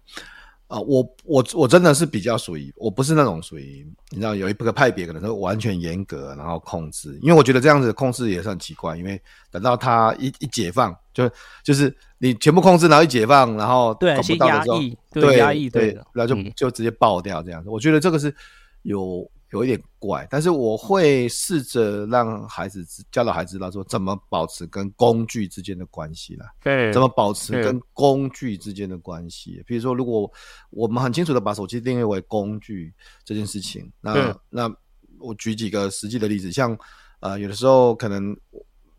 [0.67, 11.31] 啊，我我我真的是比较属于，我不是那种属于，你知道有一个派别可能是完全严格，然后控制，因为我觉得这样子控制也是很奇怪，因为等到他一一解放，就
[11.63, 17.69] 就是你全部控制，然后一解放，然后对，先压抑，对压抑，对，然后就就直接爆掉这样子。
[17.69, 18.35] 我觉得这个是
[18.83, 19.31] 有。
[19.55, 26.53] 有一点怪，但是我会试着让孩子教导孩子知道说怎么保持跟工具之间的关系啦。
[26.61, 29.63] 对，怎么保持跟工具之间的关系？
[29.65, 30.29] 比如说，如果
[30.71, 32.93] 我们很清楚的把手机定义为工具
[33.25, 34.77] 这件事情，那那
[35.21, 36.77] 我举几个实际的例子，像
[37.21, 38.37] 呃，有的时候可能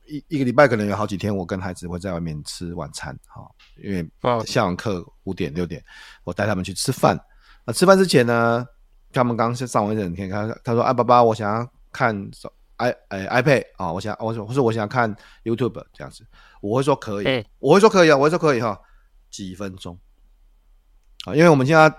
[0.08, 3.46] 一一个礼拜可能有好几天，我跟孩子会在外面吃晚餐，哈，
[3.84, 4.10] 因为
[4.46, 5.84] 下完课五点六点，
[6.24, 7.20] 我带他们去吃饭。
[7.66, 8.66] 那吃饭之前呢？
[9.16, 12.16] 他们刚上完一整天，他他说：“啊，爸爸，我想要看
[12.78, 16.26] i 哎 iPad 啊，我想我说或者我想看 YouTube 这样子。”
[16.62, 18.80] 我会说可以，欸、我会说可以啊，我会说可以哈，
[19.30, 19.98] 几分钟
[21.26, 21.94] 啊，因为我们现在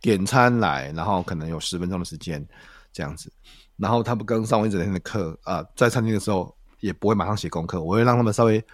[0.00, 2.46] 点餐来，然后可能有十分钟的时间
[2.92, 3.32] 这样子，
[3.76, 8.64] 然后他们刚上完一整天的课啊，在餐厅的时候也不会马上写功课，我会让他们稍微。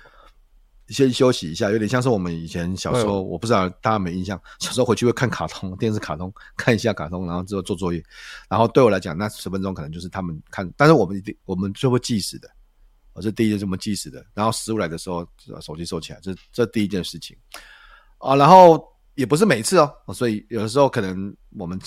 [0.89, 8.03] 先休息一下，有点像是我们以前小时候，我不知道大家有没有印象，小时候回去会看卡通，电视卡通，看一下卡通，然后之后做作业。
[8.49, 12.49] 然后对我来讲，那十分钟可能就是他们看，但是我们一定我们就会计时的，
[13.13, 14.25] 我是第一件这么计时的。
[14.33, 15.29] 然后食物来的时候，
[15.61, 17.37] 手机收起来，这这第一件事情
[18.17, 18.35] 啊。
[18.35, 18.83] 然后
[19.15, 21.79] 也不是每次哦，所以有的时候可能我们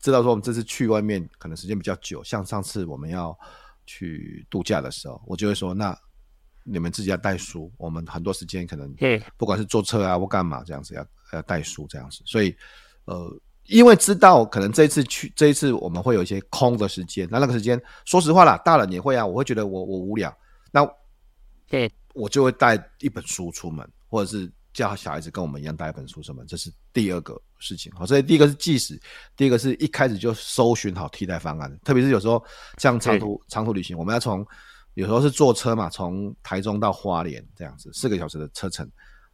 [0.00, 3.38] 知道说我们这次去外面可能时间比较久，像上次我们要
[3.86, 5.96] 去度假的时候，我就会说那。
[6.70, 8.94] 你们自己要带书，我们很多时间可能，
[9.36, 12.22] 不管是坐车啊或干嘛这样子，要要带书这样子。
[12.24, 12.54] 所以，
[13.06, 13.28] 呃，
[13.66, 20.32] 因为知道可能这一次去，这一次我们会有一些空的时间，那那个时间，说实话啦，大人也会啊，我会觉得我我无聊，
[20.70, 20.88] 那，
[21.68, 27.90] 对，我就会带一本书出门，或者是叫小孩子跟我们一样带一本书出门，这是第二个事情。
[27.96, 28.96] 好，所以第一个是即时，
[29.36, 32.40] 第一个是一开始就搜寻好替代方案，特别是有时候
[32.78, 34.46] 像长途长途旅行，我们要从。
[34.94, 38.90] 有时候是坐车嘛，从台中到花莲这样子，四个小时的车程。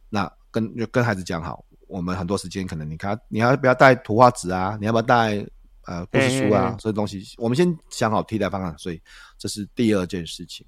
[0.09, 4.77] 那跟就跟孩子讲好，我们很多时间可能你看，你要不要带图画纸啊？
[4.79, 5.45] 你要不要带
[5.85, 6.75] 呃故事书啊？
[6.79, 8.73] 这些东西，我们先想好替代方案。
[8.77, 9.01] 所以
[9.37, 10.65] 这是第二件事情。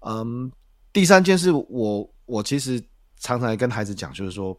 [0.00, 0.52] 嗯，
[0.92, 2.80] 第三件事，我我其实
[3.18, 4.56] 常常跟孩子讲，就是说，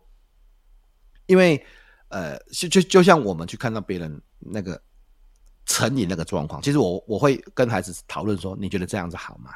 [1.28, 1.64] 因为
[2.10, 4.82] 呃，就就就像我们去看到别人那个。
[5.70, 9.52] 成瘾那个状况，其实我我会跟孩子讨论说，你觉得这样子好吗？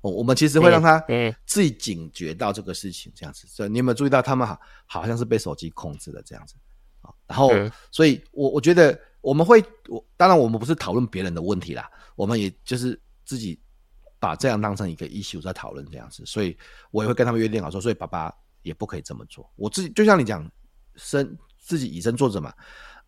[0.00, 1.04] 我我们其实会让他
[1.44, 3.44] 自己警觉到这个事情，这样子。
[3.48, 6.54] 所以你有没有注意到他们好好像是被手机控制的这样子
[7.00, 7.10] 啊？
[7.26, 7.50] 然后，
[7.90, 13.60] 所以我我觉得我们会，我当然我们不是讨论别人的问题啦，我们也就是自己
[14.20, 16.24] 把这样当成一个 issue 在讨论这样子。
[16.24, 16.56] 所以
[16.92, 19.50] 我也会跟他们约定好说，所以爸爸也不可以这么做。
[19.56, 20.48] 我自己就像你讲，
[20.94, 22.54] 身自己以身作则嘛。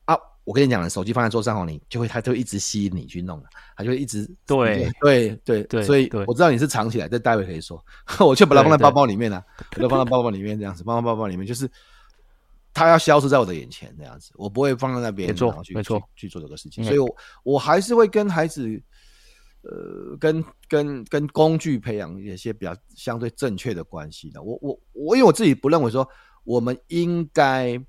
[0.07, 3.43] 啊，我跟你讲了，手机放在桌上哦，你就会它就会一直吸引你去弄，
[3.77, 7.83] 它就会一直对对对对，所以我知道你是藏起来，这待会可以说，
[8.21, 9.43] 我就把它放在包包里面了，
[9.77, 11.71] 我就放在包包里面这样子，放在包包里面就是
[12.75, 18.69] 它要消失在我的眼前这样子，我不会放在那边，没错没错，去做这个事情，所以我我还是会跟孩子，
[19.63, 26.07] 呃，跟跟跟工具培养一些比较相对正确的关系的，我我我因为我自己不认为说
[26.45, 27.81] 我们应该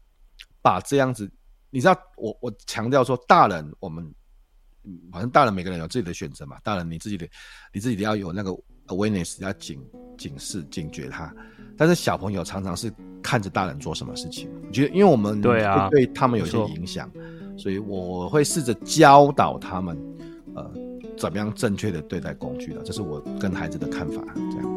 [0.62, 1.30] 把这样子。
[1.76, 4.10] 你知道我我强调说，大人我们，
[5.12, 6.56] 反正大人每个人有自己的选择嘛。
[6.64, 7.28] 大人你自己的，
[7.74, 8.52] 你自己要有那个
[8.88, 9.86] awareness，要警
[10.18, 11.36] 警示、警觉他。
[11.76, 12.90] 但是小朋友常常是
[13.22, 17.12] 看着大人做什么事情，我觉得因为我们对啊，对他们有些影响，
[17.58, 19.98] 所以我会试着教导他们，
[20.56, 20.72] 呃，
[21.18, 22.82] 怎么样正确的对待工具的。
[22.84, 24.75] 这是我跟孩子的看法，这样。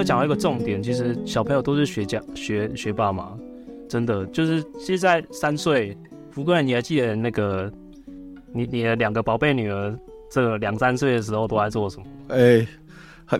[0.00, 3.36] 讲到一个重点，其实小朋友都是学家学学霸嘛，
[3.88, 5.98] 真的就是，其实在三岁，
[6.30, 7.68] 福哥，你还记得那个
[8.52, 9.98] 你你的两个宝贝女儿，
[10.30, 12.06] 这个两三岁的时候都在做什么？
[12.28, 12.68] 哎、欸，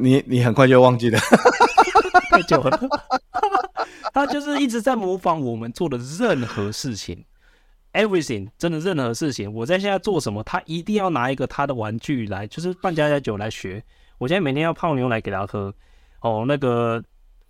[0.01, 1.19] 你你很快就忘记了，
[2.29, 2.81] 太久了。
[4.13, 7.25] 他就是一直在模仿我们做的任何事情
[7.95, 9.51] ，everything，真的任何事情。
[9.55, 13.83] 我在现在做什么，他一定要拿一个他的玩具来，就是扮家家酒来学。
[14.19, 15.73] 我现在每天要泡牛奶给他喝。
[16.23, 17.03] 哦，那个，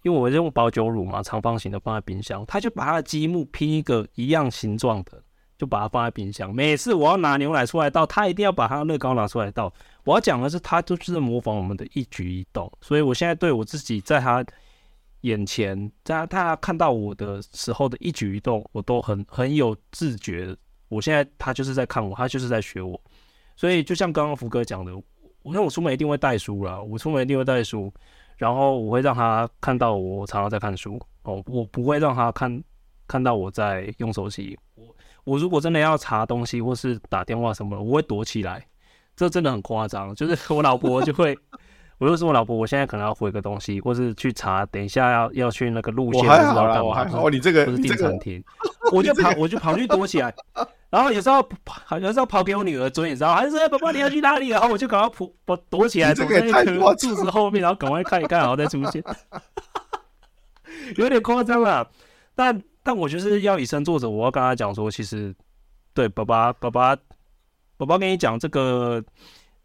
[0.02, 5.22] 因为我用保酒乳嘛，长方形的放在冰箱，他就把他的积木拼一个一样形状的，
[5.58, 6.54] 就把它放在冰箱。
[6.54, 9.72] 每次我要拿牛奶出来倒，他一定要把他乐高拿出来倒。
[10.04, 12.70] 我要讲的是，他就是模仿我们的一举一动。
[12.80, 14.44] 所以我现在对我自己，在他
[15.20, 20.56] 眼前，在他看到我的时候的一举一动，我都很很有自觉。
[20.88, 23.00] 我现在他就是在看我，他就是在学我。
[23.54, 24.92] 所以就像刚刚福哥讲的，
[25.42, 27.92] 我看我出门一定会带书啦，我出门一定会带书。
[28.42, 32.60] 然后我会让他看到我常常在看书哦，我不会让他看
[33.06, 34.58] 看到我在用手机。
[34.74, 34.84] 我
[35.22, 38.66] 我如果真的要查东西或是打电话什么的，我会躲起来。
[39.14, 41.38] 这真的很夸张，就是 我老婆就会，
[41.98, 47.04] 我就说我老婆，我现在可能要回个东西，或是去查，等一下要要去那个路线，不知道干嘛。
[47.64, 48.42] 不是订餐厅，
[48.92, 50.34] 我就跑我就跑去躲起来。
[50.92, 53.36] 然后有时候跑，有时候跑给我女儿追，你知道吗？
[53.36, 59.02] 还是说：“宝宝，你要去哪里？”然后我就赶快扑，我躲起来，躲在那个柱子后面，然后赶快看一看，然后再出现。
[60.98, 61.88] 有点夸张了，
[62.34, 65.34] 但但我就是要以身作则，我要跟他讲说，其实
[65.94, 66.94] 对爸爸，爸爸，
[67.78, 69.02] 爸爸跟你讲，这个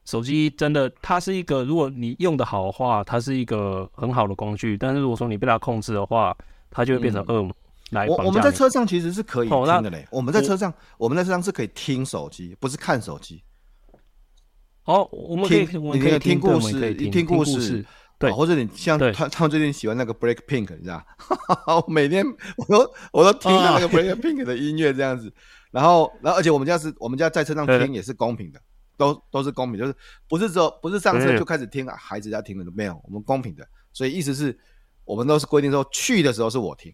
[0.06, 4.78] 手机真的，它是一个，如果你用的好的话，它是一个很好的工具。
[4.78, 6.34] 但是如果说你被它控制的话，
[6.72, 7.52] 它就会变成恶魔。
[7.52, 7.56] 嗯
[8.08, 10.06] 我我们在车上其实是可以听的嘞。
[10.12, 13.42] 我们在车上，我们在车上是可以听手机，不是看手机。
[14.84, 17.86] 哦，我们可以，你可以听故事，听故事，
[18.18, 21.06] 对，或者你像他他们最近喜欢那个 Black Pink，你知道？
[21.68, 22.26] 我每天
[22.58, 25.32] 我都我都听那个 Black Pink 的音乐这样子。
[25.72, 28.60] 然后，然后而且我们家是我们家在车上听也是公平的，
[28.98, 29.96] 都都是公平，就是
[30.28, 33.68] 不是说不是上车就开始听孩子在听的都没有，我们公平的。
[33.94, 34.58] 所以意思是
[35.04, 36.94] 我们都是规定说去的时候是我听。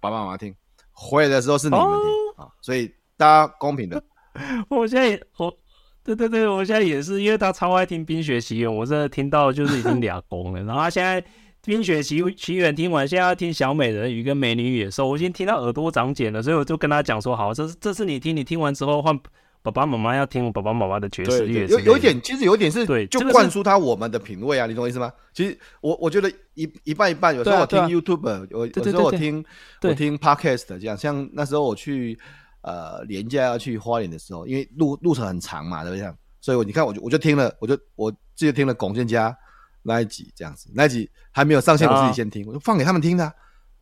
[0.00, 0.54] 爸爸妈妈听，
[0.92, 1.90] 回来的时候是你们听
[2.36, 4.02] 啊、哦，所以大家公平的。
[4.68, 5.56] 我现在也我，
[6.04, 10.62] 对对对，我现在也是，因为他超爱听《冰雪奇缘》，我真的听到就是已经俩公了。
[10.64, 11.20] 然后他现在
[11.64, 19.18] 《冰雪奇奇缘》听完，现在要听《小美人鱼》跟《美女野兽》，我已经听到耳朵长茧了，所以我就跟他讲说：“好，这是这是你听，你听完之后换。”
[19.66, 25.12] 爸爸妈妈要听我爸爸妈妈的爵士乐，有有一点，其实有一点是，对，就灌输他我们的品味啊，你懂我意思吗？
[25.34, 29.44] 其实我我觉得一一半一半，有时候我听 YouTube，有有时候我听
[29.82, 32.16] 我听 Podcast 这样，像那时候我去
[32.62, 36.14] 呃连假要去花莲的时候，因为路路程很长嘛，对不对？
[36.40, 39.36] 所以我你看我就我就听了，我就我自己听了龚建家
[39.82, 43.32] 那一集这样子，那一集还没有上线，我自己先听，我就放给他们听的，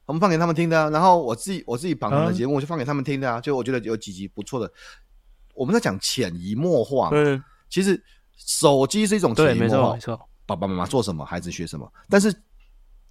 [0.06, 4.72] 我们放给他们听的，然后我自己我自己绑的节目，我就放给他们听的啊，就我觉得有几集不错的。
[5.54, 8.02] 我们在讲潜移默化，嗯，其实
[8.36, 11.90] 手机是一种潜移默化，没错，爸爸妈妈做什么，孩子学什么。
[12.08, 12.34] 但是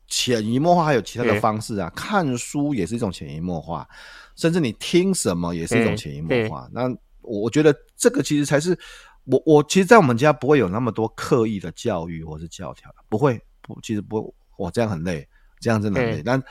[0.08, 3.88] 潜移默化还有其他的方式啊，看书也是一种潜移默化，
[4.36, 6.70] 甚至你听什么也是一种潜移默化。
[6.72, 8.78] 那我觉得这个其实才是
[9.24, 15.28] 我我其实，在我们家不会有那么多刻意的教育或是教条，不会，不，其实不，我这样很累，
[15.60, 16.22] 这样真的很累。
[16.24, 16.44] 但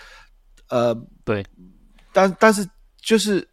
[0.68, 1.44] 呃，对，
[2.12, 2.66] 但但是
[3.00, 3.46] 就是。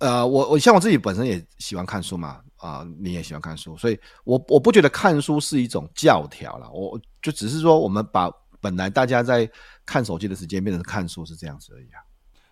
[0.00, 9.48] 呃，我我像我自己本身也喜欢看书嘛，啊、你也喜欢看书，所以我我不觉得看书是一种教条了，我就只是说我们把本来大家在
[9.86, 12.02] 看手机的时间变成看书是这样子而已啊。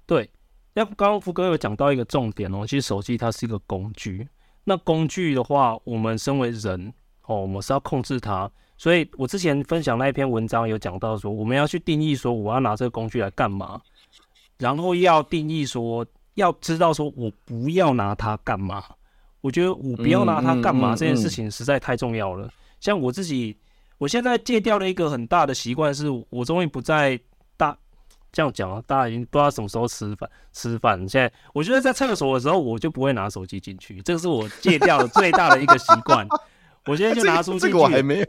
[0.06, 0.30] 对，
[0.72, 4.28] 那刚刚福哥有讲到一个重点哦，其实手机它是一个工具，
[4.62, 13.80] 那工具的话，我们身为人哦，我们是要控制它，所以我之前分享那一篇文章有讲到说，我们要去定义说我要拿这个工具来干嘛，
[14.58, 16.06] 然后要定义说
[16.36, 18.82] 要知道说我不要拿它干嘛。
[19.42, 22.48] 我觉得我不要拿它干嘛这件事情实在太重要了。
[22.80, 23.56] 像我自己，
[23.98, 27.18] 我现在戒掉了一个很大的习惯，是我终于不再
[27.56, 27.76] 大
[28.32, 28.82] 这样讲了。
[28.86, 30.98] 大家已经不知道什么时候吃饭吃饭。
[31.08, 36.26] 现在我觉得在厕所的时候，我就不会拿手机进去，这个是我戒掉了最大的一个习惯。
[36.86, 38.26] 我现在就拿出这个我还没有，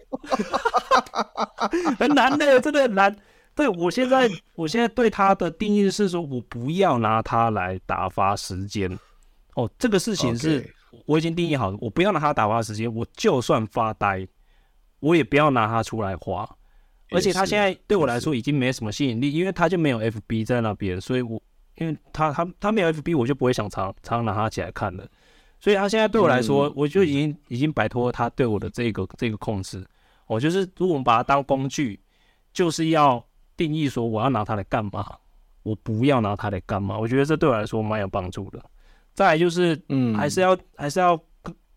[1.97, 3.16] 很难的，真的很难。
[3.58, 8.88] 对，我现在，我现在对它的定义是说，我不要拿它来打发时间。
[9.55, 10.72] 哦，这个事情是
[11.08, 12.93] 我已经定义好了，我不要拿它打发时间。
[12.93, 14.28] 我就算发呆，
[14.99, 16.47] 我也不要拿它出来花。
[17.10, 21.41] 而且它现在对我来说已经没什么吸引力，因为它就没有 FB 在那边，所以我
[21.78, 25.08] 因为它它它没有 FB，我就不会想常常拿它起来看了。
[25.60, 29.84] 所以他现在对我来说，我就已经已经摆脱他对我的这个这个控制。
[30.28, 31.99] 我就是如果我们把它当工具，
[32.53, 33.26] 就是要
[33.58, 35.05] 定义说我要拿它来干嘛，
[35.64, 36.97] 我不要拿它来干嘛。
[36.97, 38.64] 我觉得这对我来说蛮有帮助的。
[39.14, 41.18] 再来就是，嗯，还是要还是要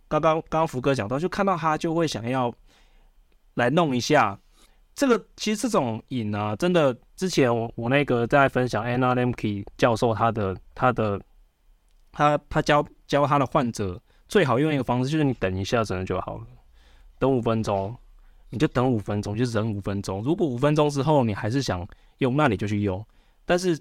[0.07, 2.55] 刚刚刚刚福哥讲到，就看到他就会想要
[3.55, 4.39] 来弄一下。
[4.95, 11.21] 这个其实这种瘾啊，真的之前我我那个在分享 Anna Lembke 教授他的他的。
[12.13, 16.45] 他他教教他的患者最好用一个方式，就是你等一下，真的就好了。
[17.21, 17.97] 等五分钟，
[18.51, 20.23] 你就等五分钟，就忍五分钟。
[20.23, 21.87] 如果五分钟之后你还是想
[22.19, 23.05] 用，那你就去用。
[23.45, 23.81] 但是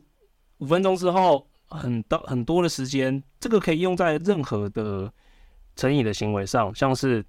[0.60, 5.12] 五分钟之后，很多很多的时间，这个可以用在任何的
[5.76, 7.26] 成瘾的行为上，像是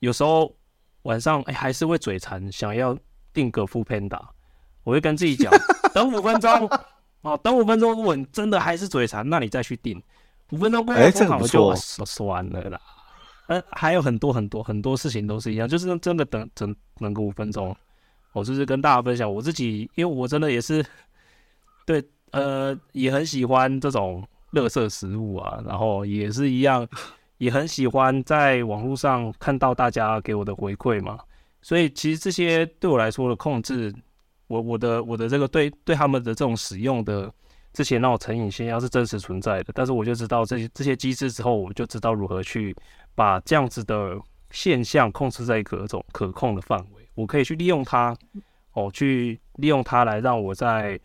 [0.00, 0.54] 有时候
[1.02, 2.96] 晚上哎、欸、还是会嘴馋，想要
[3.32, 4.20] 订个 foodpanda，
[4.82, 5.52] 我会跟自己讲，
[5.94, 6.70] 等五分钟
[7.22, 10.02] 哦，等五分钟，如果你真的还是嘴馋，那你再去订。
[10.50, 12.80] 五分钟过后，我就算了啦。
[13.70, 17.74] 还有很多很多很多事情都是一样，就是真的等等等个五分钟。
[18.32, 20.84] 我就是跟大家分享我自己，因为我真的也是
[21.84, 24.22] 对呃也很喜欢这种
[24.52, 26.86] 垃圾食物啊，然后也是一样，
[27.38, 31.18] 也很喜欢在网络上看到大家给我的回馈嘛。
[31.60, 33.92] 所以其实这些对我来说的控制，
[34.46, 37.32] 我我的我的这个对对他们的这种使用的。
[37.74, 42.76] 之前那种成瘾现象是真实存在的，但是我就知道这些这些机制之后，我就知道如何去
[43.14, 44.18] 把这样子的
[44.50, 47.08] 现象控制在一个种可控的范围。
[47.14, 48.16] 我可以去利用它，
[48.72, 50.98] 哦，去利用它来让我在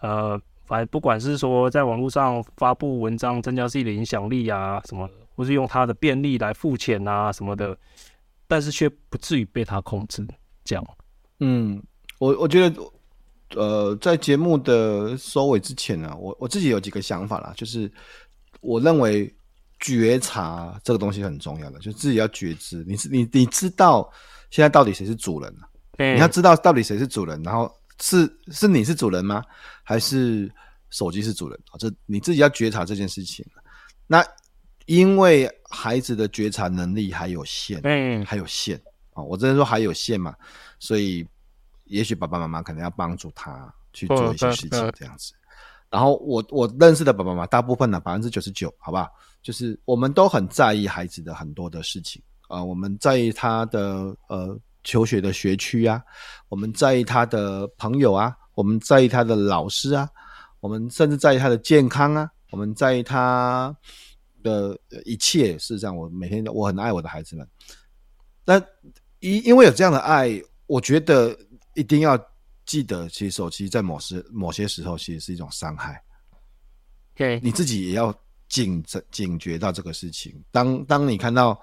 [0.00, 7.76] 呃，反正不管是说在网络上发布文章，增加自己的影响力啊什么，或是用它的便利来付钱啊什么的，
[8.46, 10.26] 但是却不至于被它控制。
[10.64, 10.84] 这样，
[11.40, 11.82] 嗯，
[12.18, 12.82] 我我觉得。
[13.56, 17.88] 呃，在节目的收尾之前呢，我我自己有几个想法啦，就是
[18.60, 19.32] 我认为
[19.84, 24.10] 觉察这个东西很重要的，就自己要觉知，你是你你知道
[24.50, 25.68] 现在到底谁是主人了？
[25.98, 27.70] 嗯，你要知道到底谁是主人，然后
[28.00, 29.44] 是是你是主人吗？
[29.82, 30.50] 还是
[30.88, 31.60] 手机是主人？
[31.78, 33.44] 这你自己要觉察这件事情。
[34.06, 34.24] 那
[34.86, 38.80] 因为孩子的觉察能力还有限，嗯，还有限
[39.12, 40.34] 啊，我只能说还有限嘛，
[40.78, 41.26] 所以。
[41.86, 45.34] 也许爸爸妈妈可能要帮助他去做一些事情，这样子。
[45.94, 49.08] 然后我我认识的爸爸妈妈，大部分呢百分之九十九，好不好？
[49.40, 56.02] 就是我们都很在意孩子的很多的事情啊、我们在意他的呃求学的学区啊，
[56.48, 60.10] 我们在意他的朋友啊，我们在意他的老师啊，
[60.58, 63.72] 我们甚至在意他的健康啊，我们在意他
[64.42, 65.56] 的一切。
[65.60, 67.48] 事实上，我每天我很爱我的孩子们。
[68.44, 68.60] 但
[69.20, 71.38] 因因为有这样的爱，我觉得。
[71.76, 72.16] 一定要
[72.66, 76.02] 记得，其实手机在某时某些时候其实是一种伤害。
[77.14, 78.14] 对，你自己也要
[78.48, 80.34] 警警觉到这个事情。
[80.50, 81.60] 当当你看到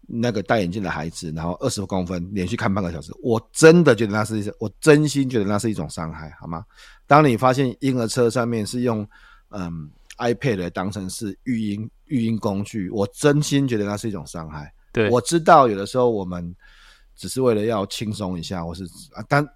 [0.00, 6.64] 那个戴眼镜的孩子，然后二十公分连续看半个小时，我真的觉得那是一，我真心觉得那是一种伤害，好吗？
[7.06, 9.06] 当你发现婴儿车上面是用
[9.50, 14.72] 嗯 iPad 来当成是育婴育婴工具，我真心觉得那是一种伤害。
[14.92, 16.54] 对，我知道有的时候我们。
[17.16, 18.82] 只是为了要轻松一下，或是
[19.12, 19.46] 啊，但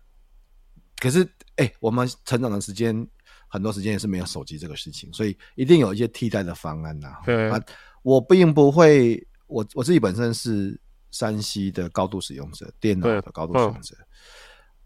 [0.99, 1.23] 可是
[1.57, 3.07] 哎、欸，我们成长的时间
[3.49, 7.23] 很多时间也是没有手机这个事情，所以一定有一些替代的方案呐、啊。
[7.25, 7.61] 对啊，
[8.03, 10.79] 我并不会，我我自己本身是
[11.11, 13.97] 山西的高度使用者，电脑的高度使用者，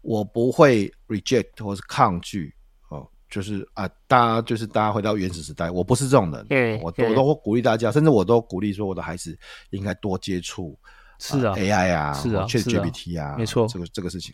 [0.01, 2.53] 我不会 reject 或是抗拒
[2.89, 9.37] 哦，就是啊，大家就是大家回到原始时代，我不是这种人，我我都会鼓励大家，甚至我都鼓励说我的孩子
[9.71, 10.77] 应该多接触。
[11.21, 14.33] 是啊，AI 啊，是啊，ChatGPT 啊，没错，这个这个事情。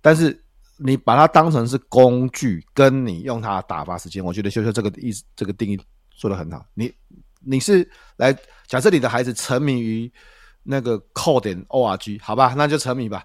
[0.00, 0.43] 但是
[0.78, 5.80] 你把它当成是工具，跟你用它打发时间，我觉得修修这个意思，这个定义
[6.14, 6.64] 说得很好。
[6.74, 6.92] 你
[7.40, 10.12] 你是来假设你的孩子沉迷于
[10.62, 13.24] 那个扣点 org 好吧，那就沉迷吧。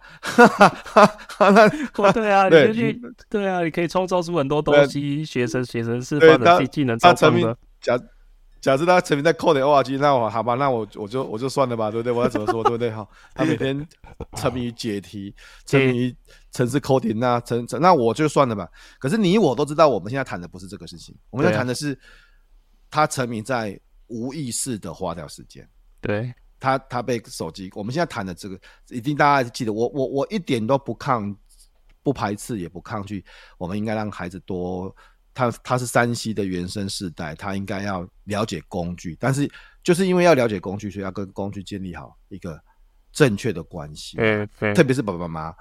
[1.40, 1.70] 那
[2.12, 7.58] 对啊，对你就去对啊，你可以创造出很多东西，学生学生是发展技能超棒的。
[7.80, 7.98] 假
[8.60, 12.12] 假设他沉迷在扣点 org，那我好吧，那我我就我就算了吧，对不对？
[12.12, 12.92] 我要怎么说，对不对？
[12.92, 13.88] 哈，他每天
[14.36, 15.34] 沉迷于解题，
[15.66, 16.16] 沉迷于
[16.52, 18.68] 程式扣点，那城城那我就算了吧。
[19.00, 21.98] 可是你我都知道，我们现在谈的不是这个事情，我们要谈的是
[22.90, 25.68] 他沉迷在无意识的花掉时间。
[26.02, 26.34] 对。
[26.62, 31.34] 他他被手机，我们现在谈的这个，一定大家记得，我我我一点都不抗，
[32.04, 33.24] 不排斥也不抗拒，
[33.58, 34.94] 我们应该让孩子多，
[35.34, 39.50] 他他是山西的原生世代，他应该要了解工具，但是
[39.82, 42.62] 就是因为要了解工具，所以要跟工具建立好一个
[43.14, 44.46] 正确的关系，嗯，
[44.76, 45.56] 特别是爸爸妈妈。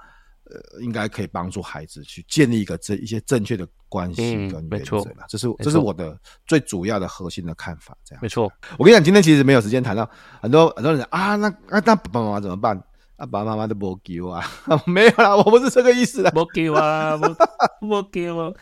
[0.49, 5.25] 呃，应该可以帮助孩子去建立一个这一些正确的关系跟原则了。
[5.27, 7.95] 这是这是我的最主要的核心的看法。
[8.03, 8.51] 这样没错。
[8.77, 10.09] 我跟你讲，今天其实没有时间谈到
[10.41, 12.75] 很多很多人啊，那那那爸爸妈妈怎么办？
[13.15, 14.43] 啊，爸爸妈妈都不给我啊，
[14.87, 18.55] 没有啦，我不是这个意思啦，不给我啊，不不 给我。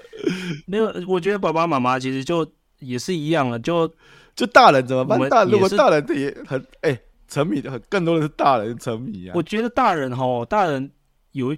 [0.65, 2.45] 没有，我觉得爸爸妈妈其实就
[2.79, 3.88] 也是一样了，就
[4.35, 5.29] 就大人怎么办？
[5.29, 9.33] 大如果大人也很哎沉迷的很，更多的是大人沉迷啊。
[9.35, 10.91] 我觉得大人哈，大人
[11.31, 11.55] 有。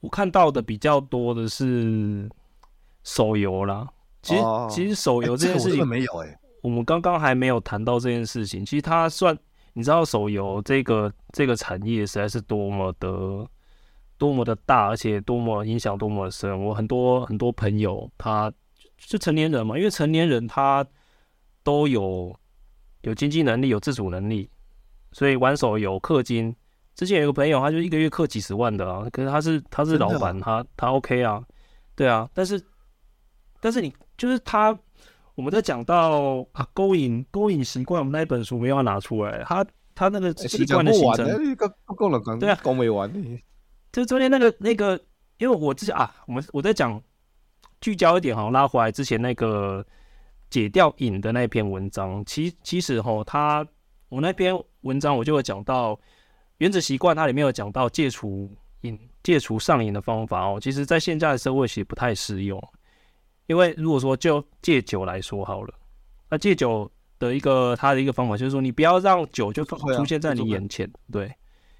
[0.00, 2.30] 我看到的比较多的是
[3.02, 3.88] 手游啦，
[4.22, 8.64] 其实、哦、其实手游这件事情、没有哎、欸，我们刚刚还没有谈到这件事情。
[8.64, 9.36] 其实它算，
[9.72, 13.44] 你知道手游这个这个产业实在是多么的
[14.16, 16.64] 多么的大，而且多么影响多么的深。
[16.64, 18.52] 我很多很多朋友，他
[18.98, 20.86] 就成年人嘛，因为成年人他
[21.64, 22.32] 都有
[23.00, 24.48] 有经济能力，有自主能力，
[25.10, 26.54] 所以玩手游氪金。
[26.98, 31.40] 之前有个朋友，他就一个月氪几十万的啊，可是他是他是老板，他他 OK 啊，
[31.94, 32.60] 对啊，但是
[33.60, 34.76] 但是你就是他，
[35.36, 41.24] 我们在讲到啊勾引勾引习惯，我们那一本书没有要拿出来，他他那个习惯的形成，
[42.40, 43.08] 对啊，讲没完，
[43.92, 45.00] 就中间那个那个，
[45.38, 47.00] 因为我之前啊，我们我在讲
[47.80, 49.86] 聚焦一点哈，拉回来之前那个
[50.50, 53.64] 解掉瘾的那篇文章，其其实哈，他
[54.08, 55.96] 我那篇文章我就会讲到。
[56.58, 58.50] 原子习惯它里面有讲到戒除
[58.82, 62.60] 瘾、戒除上瘾的方法哦，其实在现在的社会其实不太适用，
[63.46, 65.74] 因为如果说就戒酒来说好了，
[66.28, 71.32] 那戒酒的一个它的一个方法就是说，你不要让酒就出现在你眼前，对，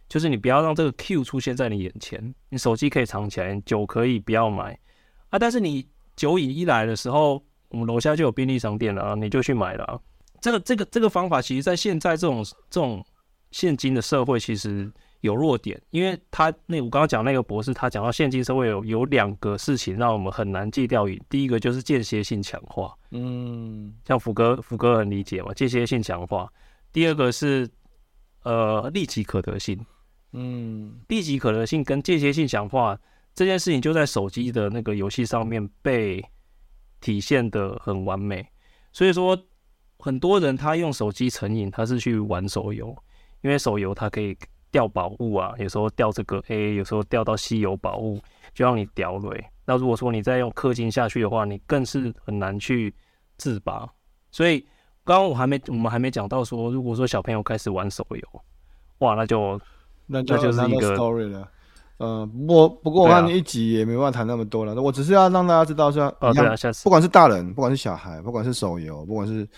[0.09, 4.79] 就是你不要让这个 Q 出现在你眼前，你手机可以藏起来，酒可以不要买。
[5.31, 10.01] 啊，但是你酒瘾一来的时候，我们楼下就有便利商店了啊，你就去买了啊，
[10.41, 13.05] 这个这个这个方法，其实在现在这种这种。
[13.51, 14.91] 现今的社会其实
[15.21, 21.21] 有弱点，因为他那我刚刚讲那个博士，他讲到现今社会有有两个事情让我们很难戒掉瘾。
[21.29, 26.49] 第一个就是间歇性强化，嗯，像福哥福哥很理解嘛，间歇性强化。
[26.93, 27.69] 第二个是
[28.45, 29.79] 呃立即可得性，
[30.33, 32.99] 嗯，立即可得性跟间歇性强化
[33.35, 36.25] 这件事情就在手机的那个游戏上面被
[37.01, 38.47] 体现的很完美。
[38.93, 39.37] 所以说
[39.99, 42.97] 很多人他用手机成瘾，他是去玩手游。
[43.41, 44.37] 因为手游它可以
[44.71, 48.21] 掉宝物啊，有时候掉这个 A，有时候掉到稀有宝物，
[48.53, 49.45] 就让你掉泪。
[49.65, 52.95] 那如果说你再用氪金下去的话，你更是很难去
[53.37, 53.89] 自拔。
[54.31, 54.61] 所以
[55.05, 58.43] 刚刚我还没，我们还没讲到说，如果说小朋友开始玩手游，
[58.99, 59.61] 哇，那就
[60.07, 61.49] 那就那就是一个 story 了。
[61.99, 64.73] 嗯、呃，不过不过我看你一集也没办法谈那么多了。
[64.75, 69.49] 啊、我只是要让大家知道说，哦对啊，下次不管是大人，不管是小孩，不管是手游，不管是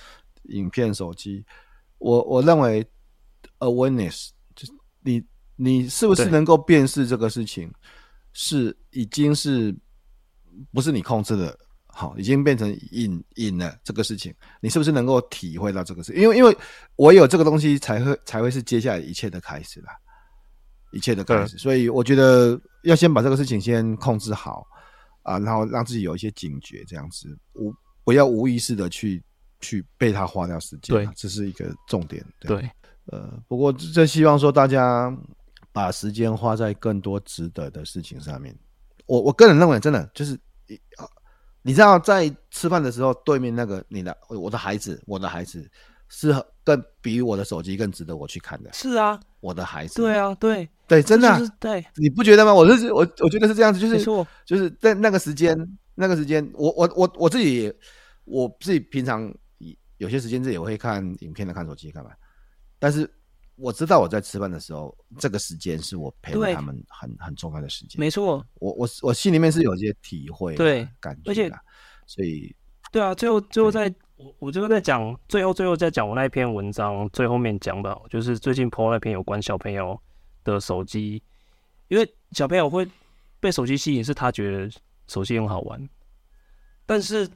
[0.44, 1.44] 影片、手机，
[1.98, 2.86] 我我认为。
[3.60, 5.24] Awareness 就是你，
[5.56, 7.72] 你是不是能够辨识这个事情
[8.32, 9.74] 是已经是
[10.72, 11.58] 不是你控制的？
[11.92, 13.76] 好，已经变成瘾瘾了。
[13.82, 16.14] 这个事情，你是不是能够体会到这个事？
[16.14, 16.56] 因为因为
[16.94, 19.92] 我有这个东西，才会才会是接下来一切的开始啦，
[20.92, 21.58] 一切的开始。
[21.58, 24.64] 所以我觉得要先把这个事情先控制好
[25.22, 29.20] 啊，然后让自己有一些警觉，这样子无不要无意识的去
[29.60, 30.94] 去被他花掉时间。
[30.94, 32.24] 对，这是一个重点。
[32.38, 32.56] 对。
[32.56, 32.70] 对
[33.10, 35.16] 呃，不过这希望说大家
[35.72, 38.56] 把时间花在更多值得的事情上面。
[39.06, 40.38] 我我个人认为，真的就是，
[41.62, 45.68] 你知道，在吃饭的时候，对面那个你的我的孩子，我的孩子
[46.08, 46.32] 是
[46.62, 48.72] 更比我的手机更值得我去看的。
[48.72, 49.96] 是啊，我的孩子。
[49.96, 52.54] 对啊，对对，真的、啊，对，你不觉得吗？
[52.54, 53.98] 我是我我觉得是这样子，就是
[54.46, 55.56] 就是在那个时间，
[55.96, 57.72] 那个时间，我我我我自己，
[58.24, 59.32] 我自己平常
[59.98, 62.10] 有些时间自己也会看影片的，看手机干嘛。
[62.80, 63.08] 但是
[63.54, 68.00] 我知道我在吃饭的时候，这个时间是我陪伴他们很很重要的时间。
[68.00, 70.88] 没错，我我我心里面是有一些体会，对。
[70.98, 71.52] 感觉，而且
[72.06, 72.52] 所以
[72.90, 80.00] 对啊，最后最后在我我最后在讲最后最后在讲我那一篇文章最后面讲的，就是最近 po 那篇有关小朋友
[80.42, 81.22] 的手机，
[81.88, 82.88] 因为小朋友会
[83.38, 84.70] 被手机吸引，是他觉得
[85.06, 85.88] 手机很好玩，
[86.86, 87.28] 但是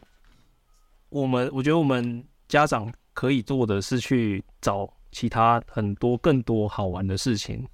[1.11, 7.67] 我们我觉得我们家长可以做的是去找其他很多更多好玩的事情，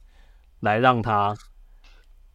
[0.61, 1.37] 来让他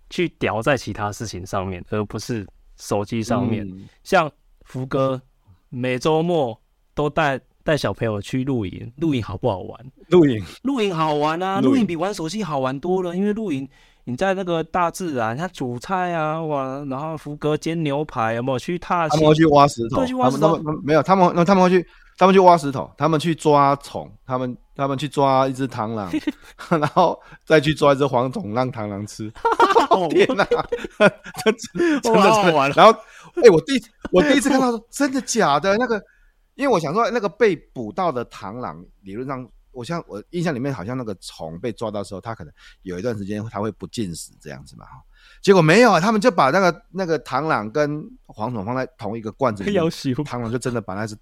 [0.09, 2.45] 去叼在其他事情上面，而不是
[2.75, 3.65] 手机上面。
[3.69, 4.29] 嗯、像
[4.63, 5.21] 福哥
[5.69, 6.59] 每周末。
[6.95, 9.91] 都带带小朋友去露营，露营好不好玩？
[10.07, 11.59] 露营，露营好玩啊！
[11.59, 13.67] 露营比玩手机好玩多了，因为露营
[14.05, 19.09] 你在那个大自然，他煮菜啊，哇，然后福哥煎牛排，有没有去踏？
[19.09, 20.59] 他们会去挖石头，去挖石头。
[20.83, 21.85] 没有，他们那他们会去，
[22.17, 26.11] 他们去挖石头，他们去抓虫，他们他们去抓一只螳螂，
[26.79, 29.31] 然后再去抓一只黄虫让螳螂吃。
[30.11, 30.45] 天哪，
[32.03, 32.71] 真的好玩！
[32.75, 32.91] 然后，
[33.35, 33.73] 哎、欸，我第
[34.11, 36.01] 我第一次看到说，真的假的那个。
[36.55, 39.45] 因为我想说，那个被捕到的螳螂，理论上，
[39.75, 42.51] 我像我印象里面，好像那个虫被抓到的时候，它可能
[42.83, 44.91] 有一段时间它会不进食这样子嘛，哈。
[45.41, 51.15] 结果没有啊，他们就把那个那个螳螂跟蝗虫放在同一个罐子里面，螳螂就真的把那只。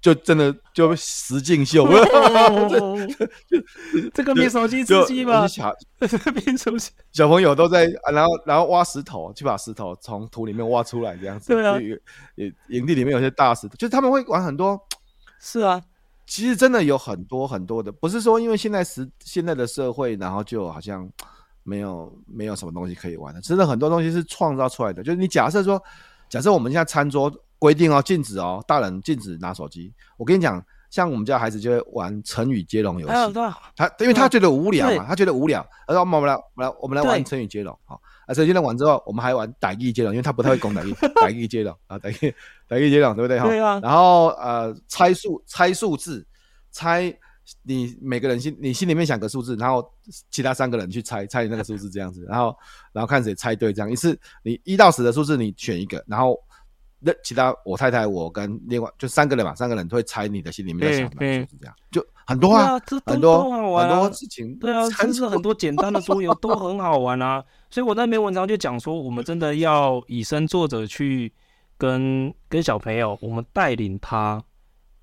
[0.00, 1.86] 就真的就实境秀，
[4.12, 5.46] 这个比手机吃鸡吗？
[5.46, 5.72] 小
[7.12, 11.52] 小朋友都在，然后然后挖石头，去把石头从土里面挖出来，这样子。
[11.52, 11.78] 对啊，
[12.68, 14.76] 营地里面有些大石头，就是他们会玩很多。
[15.38, 15.80] 是啊，
[16.26, 21.08] 其实真的有很多很多的，不是说因为现在时现在的社会，然后就好像
[21.62, 25.02] 没有没有什么东西可以玩的，真的很多东西是创造出来的。
[25.02, 25.82] 就是你假设说，
[26.28, 27.32] 假设我们现在餐桌。
[27.62, 29.94] 规定哦，禁止哦，大人禁止拿手机。
[30.16, 30.60] 我跟你讲，
[30.92, 33.14] 像我们家孩子就会玩成语接龙游戏。
[33.74, 35.66] 他因为他觉得无聊嘛，他觉得无聊。
[35.86, 40.92] 他说：“我们来，我们来，我们来玩成语接龙。”好，啊，成语接龙完之后，我们还玩台语接龙，因为他不太会讲台语。
[41.18, 42.34] 台语接龙啊，台语
[42.68, 43.40] 台语接龙，对不对？
[43.40, 43.46] 哈。
[43.46, 43.80] 对啊。
[43.82, 46.26] 然后呃，猜数猜数字，
[46.70, 47.10] 猜
[47.62, 49.82] 你每个人心你心里面想个数字，然后
[50.30, 52.54] 其他三个人去猜猜你那个数字这样子，然后
[52.92, 56.38] 然后看谁猜对，这样一次你一到十的数字你选一个，然后。
[57.04, 67.42] 那其他我太太我跟另外就三个人嘛，三个人都会猜你的心里面在想的，就是这样，就很多啊，很多很多事情，对啊，甚至很多简单的桌游都很好玩啊。
[67.70, 71.32] 所以我那篇文章就讲说，我们真的要以身作则去
[71.76, 74.40] 跟跟小朋友，我们带领他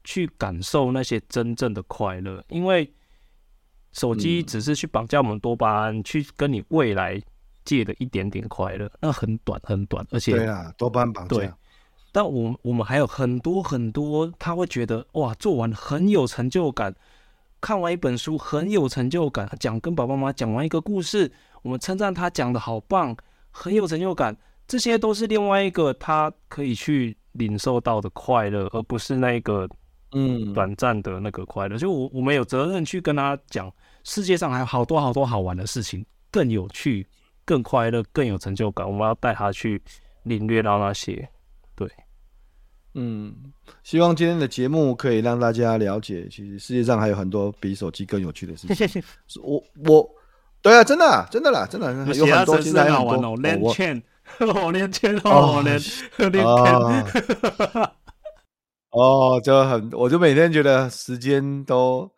[0.03, 2.89] 去感受那些真正的快乐，因为
[3.91, 7.21] 手机只是去绑架我们多巴胺，去跟你未来
[7.65, 11.57] 借的一点点快乐，那很短很短，而且对啊，多巴胺绑架。
[12.11, 16.93] 但我我们还有很多很多，他会觉得哇，做完很有成就感，
[17.61, 21.31] 看完一本书很有成就感，讲跟爸爸妈妈讲完一个故事，
[21.61, 23.15] 我们称赞他讲的好棒，
[23.51, 24.35] 很有成就感，
[24.67, 29.69] 这些都是另外一个他可以去领受到的快乐，而不是那个
[30.13, 31.77] 嗯短暂的那个快乐。
[31.77, 33.71] 就我我们有责任去跟他讲，
[34.03, 37.05] 世界上还有好多好多好玩的事情，更有趣、
[37.45, 39.81] 更快乐、更有成就感，我们要带他去
[40.23, 41.29] 领略到那些。
[42.93, 43.35] 对，嗯，
[43.83, 49.03] 希望今天的节目可以让大家了解，其实世界上还有很多比手机更有趣的事情。
[49.43, 50.09] 我我，
[50.61, 54.01] 对啊，真的啊，真的啦，真的有很多现在好玩哦，连线，
[54.39, 55.79] 哦，连线，哦，连
[56.31, 57.91] 连线，
[58.91, 62.09] 哦，就很，我就每天觉得时间都，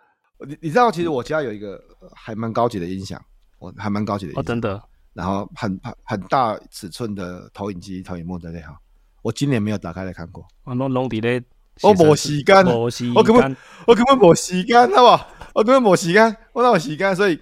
[0.47, 1.79] 你你知道，其实我家有一个
[2.15, 3.21] 还蛮高级的音响，
[3.59, 4.81] 我还蛮高级的音响，哦，真的，
[5.13, 8.79] 然后很很很大尺寸的投影机、投影幕在那哈。
[9.21, 10.45] 我今年没有打开来看过。
[10.63, 11.43] 我拢拢伫咧，
[11.81, 12.65] 我没时间，
[13.13, 15.27] 我根本我根本没时间，好不好？
[15.53, 17.15] 我根本没时间，我哪有时间？
[17.15, 17.39] 所以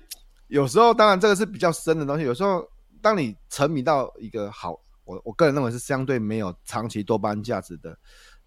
[0.47, 2.23] 有时候，当然这个是比较深的东西。
[2.23, 2.67] 有时候，
[3.01, 4.71] 当你沉迷到一个好，
[5.03, 7.97] 我我个人认为是相对没有长期多巴胺价值的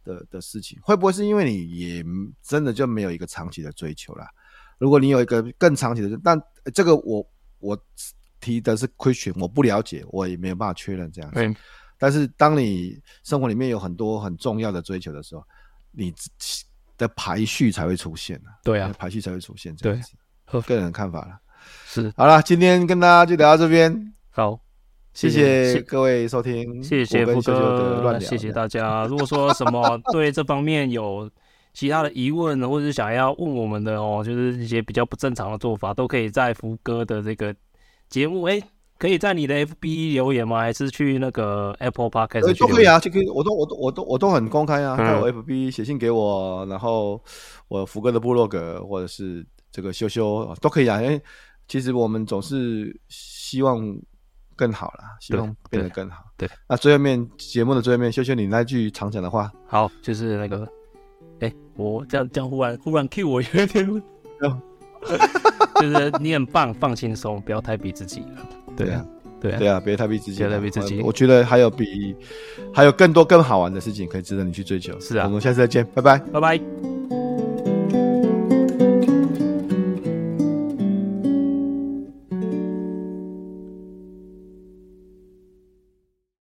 [0.04, 2.04] 的的事情，会不会是因为你也
[2.42, 4.26] 真的就没有一个长期的追求啦？
[4.78, 6.40] 如果你有一个更长期的，但
[6.74, 7.24] 这个我
[7.60, 7.78] 我
[8.40, 11.54] 提的是 question，我不了解，我也没有办法确认这样子。
[12.02, 15.44] 嗯但是，当你生活里面有很多很重要的追求的时候，
[15.92, 16.12] 你
[16.98, 18.42] 的排序才会出现。
[18.64, 19.72] 对啊，排序才会出现。
[19.76, 20.10] 这样子，
[20.50, 21.38] 对，个人的看法了。
[21.86, 24.12] 是，好了，今天跟大家就聊到这边。
[24.30, 24.58] 好，
[25.14, 29.06] 谢谢各位收听，谢谢福哥，谢谢大家。
[29.06, 31.30] 如果说什么对这方面有
[31.72, 37.54] 其他的疑问，或者是想要问我们的哦，就是一些比较不正常的做法，都可以在福哥的这个
[38.08, 38.60] 节目诶。
[39.02, 40.60] 可以在你的 FB 留言吗？
[40.60, 42.56] 还是去那个 Apple Podcast？
[42.56, 44.96] 都可以啊，就可以，我都我都我都我都很公开啊。
[44.96, 47.20] 在我 FB 写信给我，然后
[47.66, 51.02] 我福哥的部落格或者是这个修修都可以啊。
[51.02, 51.20] 因为
[51.66, 53.82] 其实我们总是希望
[54.54, 56.22] 更好啦，希望变得更好。
[56.36, 60.64] 对，对那最后面节目的最后面，修修你那句常讲的话，好，就是那个。
[61.40, 64.02] 哎，我这样这样忽然忽然 cue 我有点，
[65.80, 68.61] 就是你很棒，放轻松，不要太逼自己了。
[68.76, 69.04] 对啊。
[69.40, 71.00] 对对啊，别太逼自己，别太逼自己。
[71.02, 72.14] 我觉得还有比
[72.72, 74.98] 还有更多更好玩的事情可以值得你去追求。
[75.00, 77.01] 是啊，我们下次再见，拜拜，拜拜。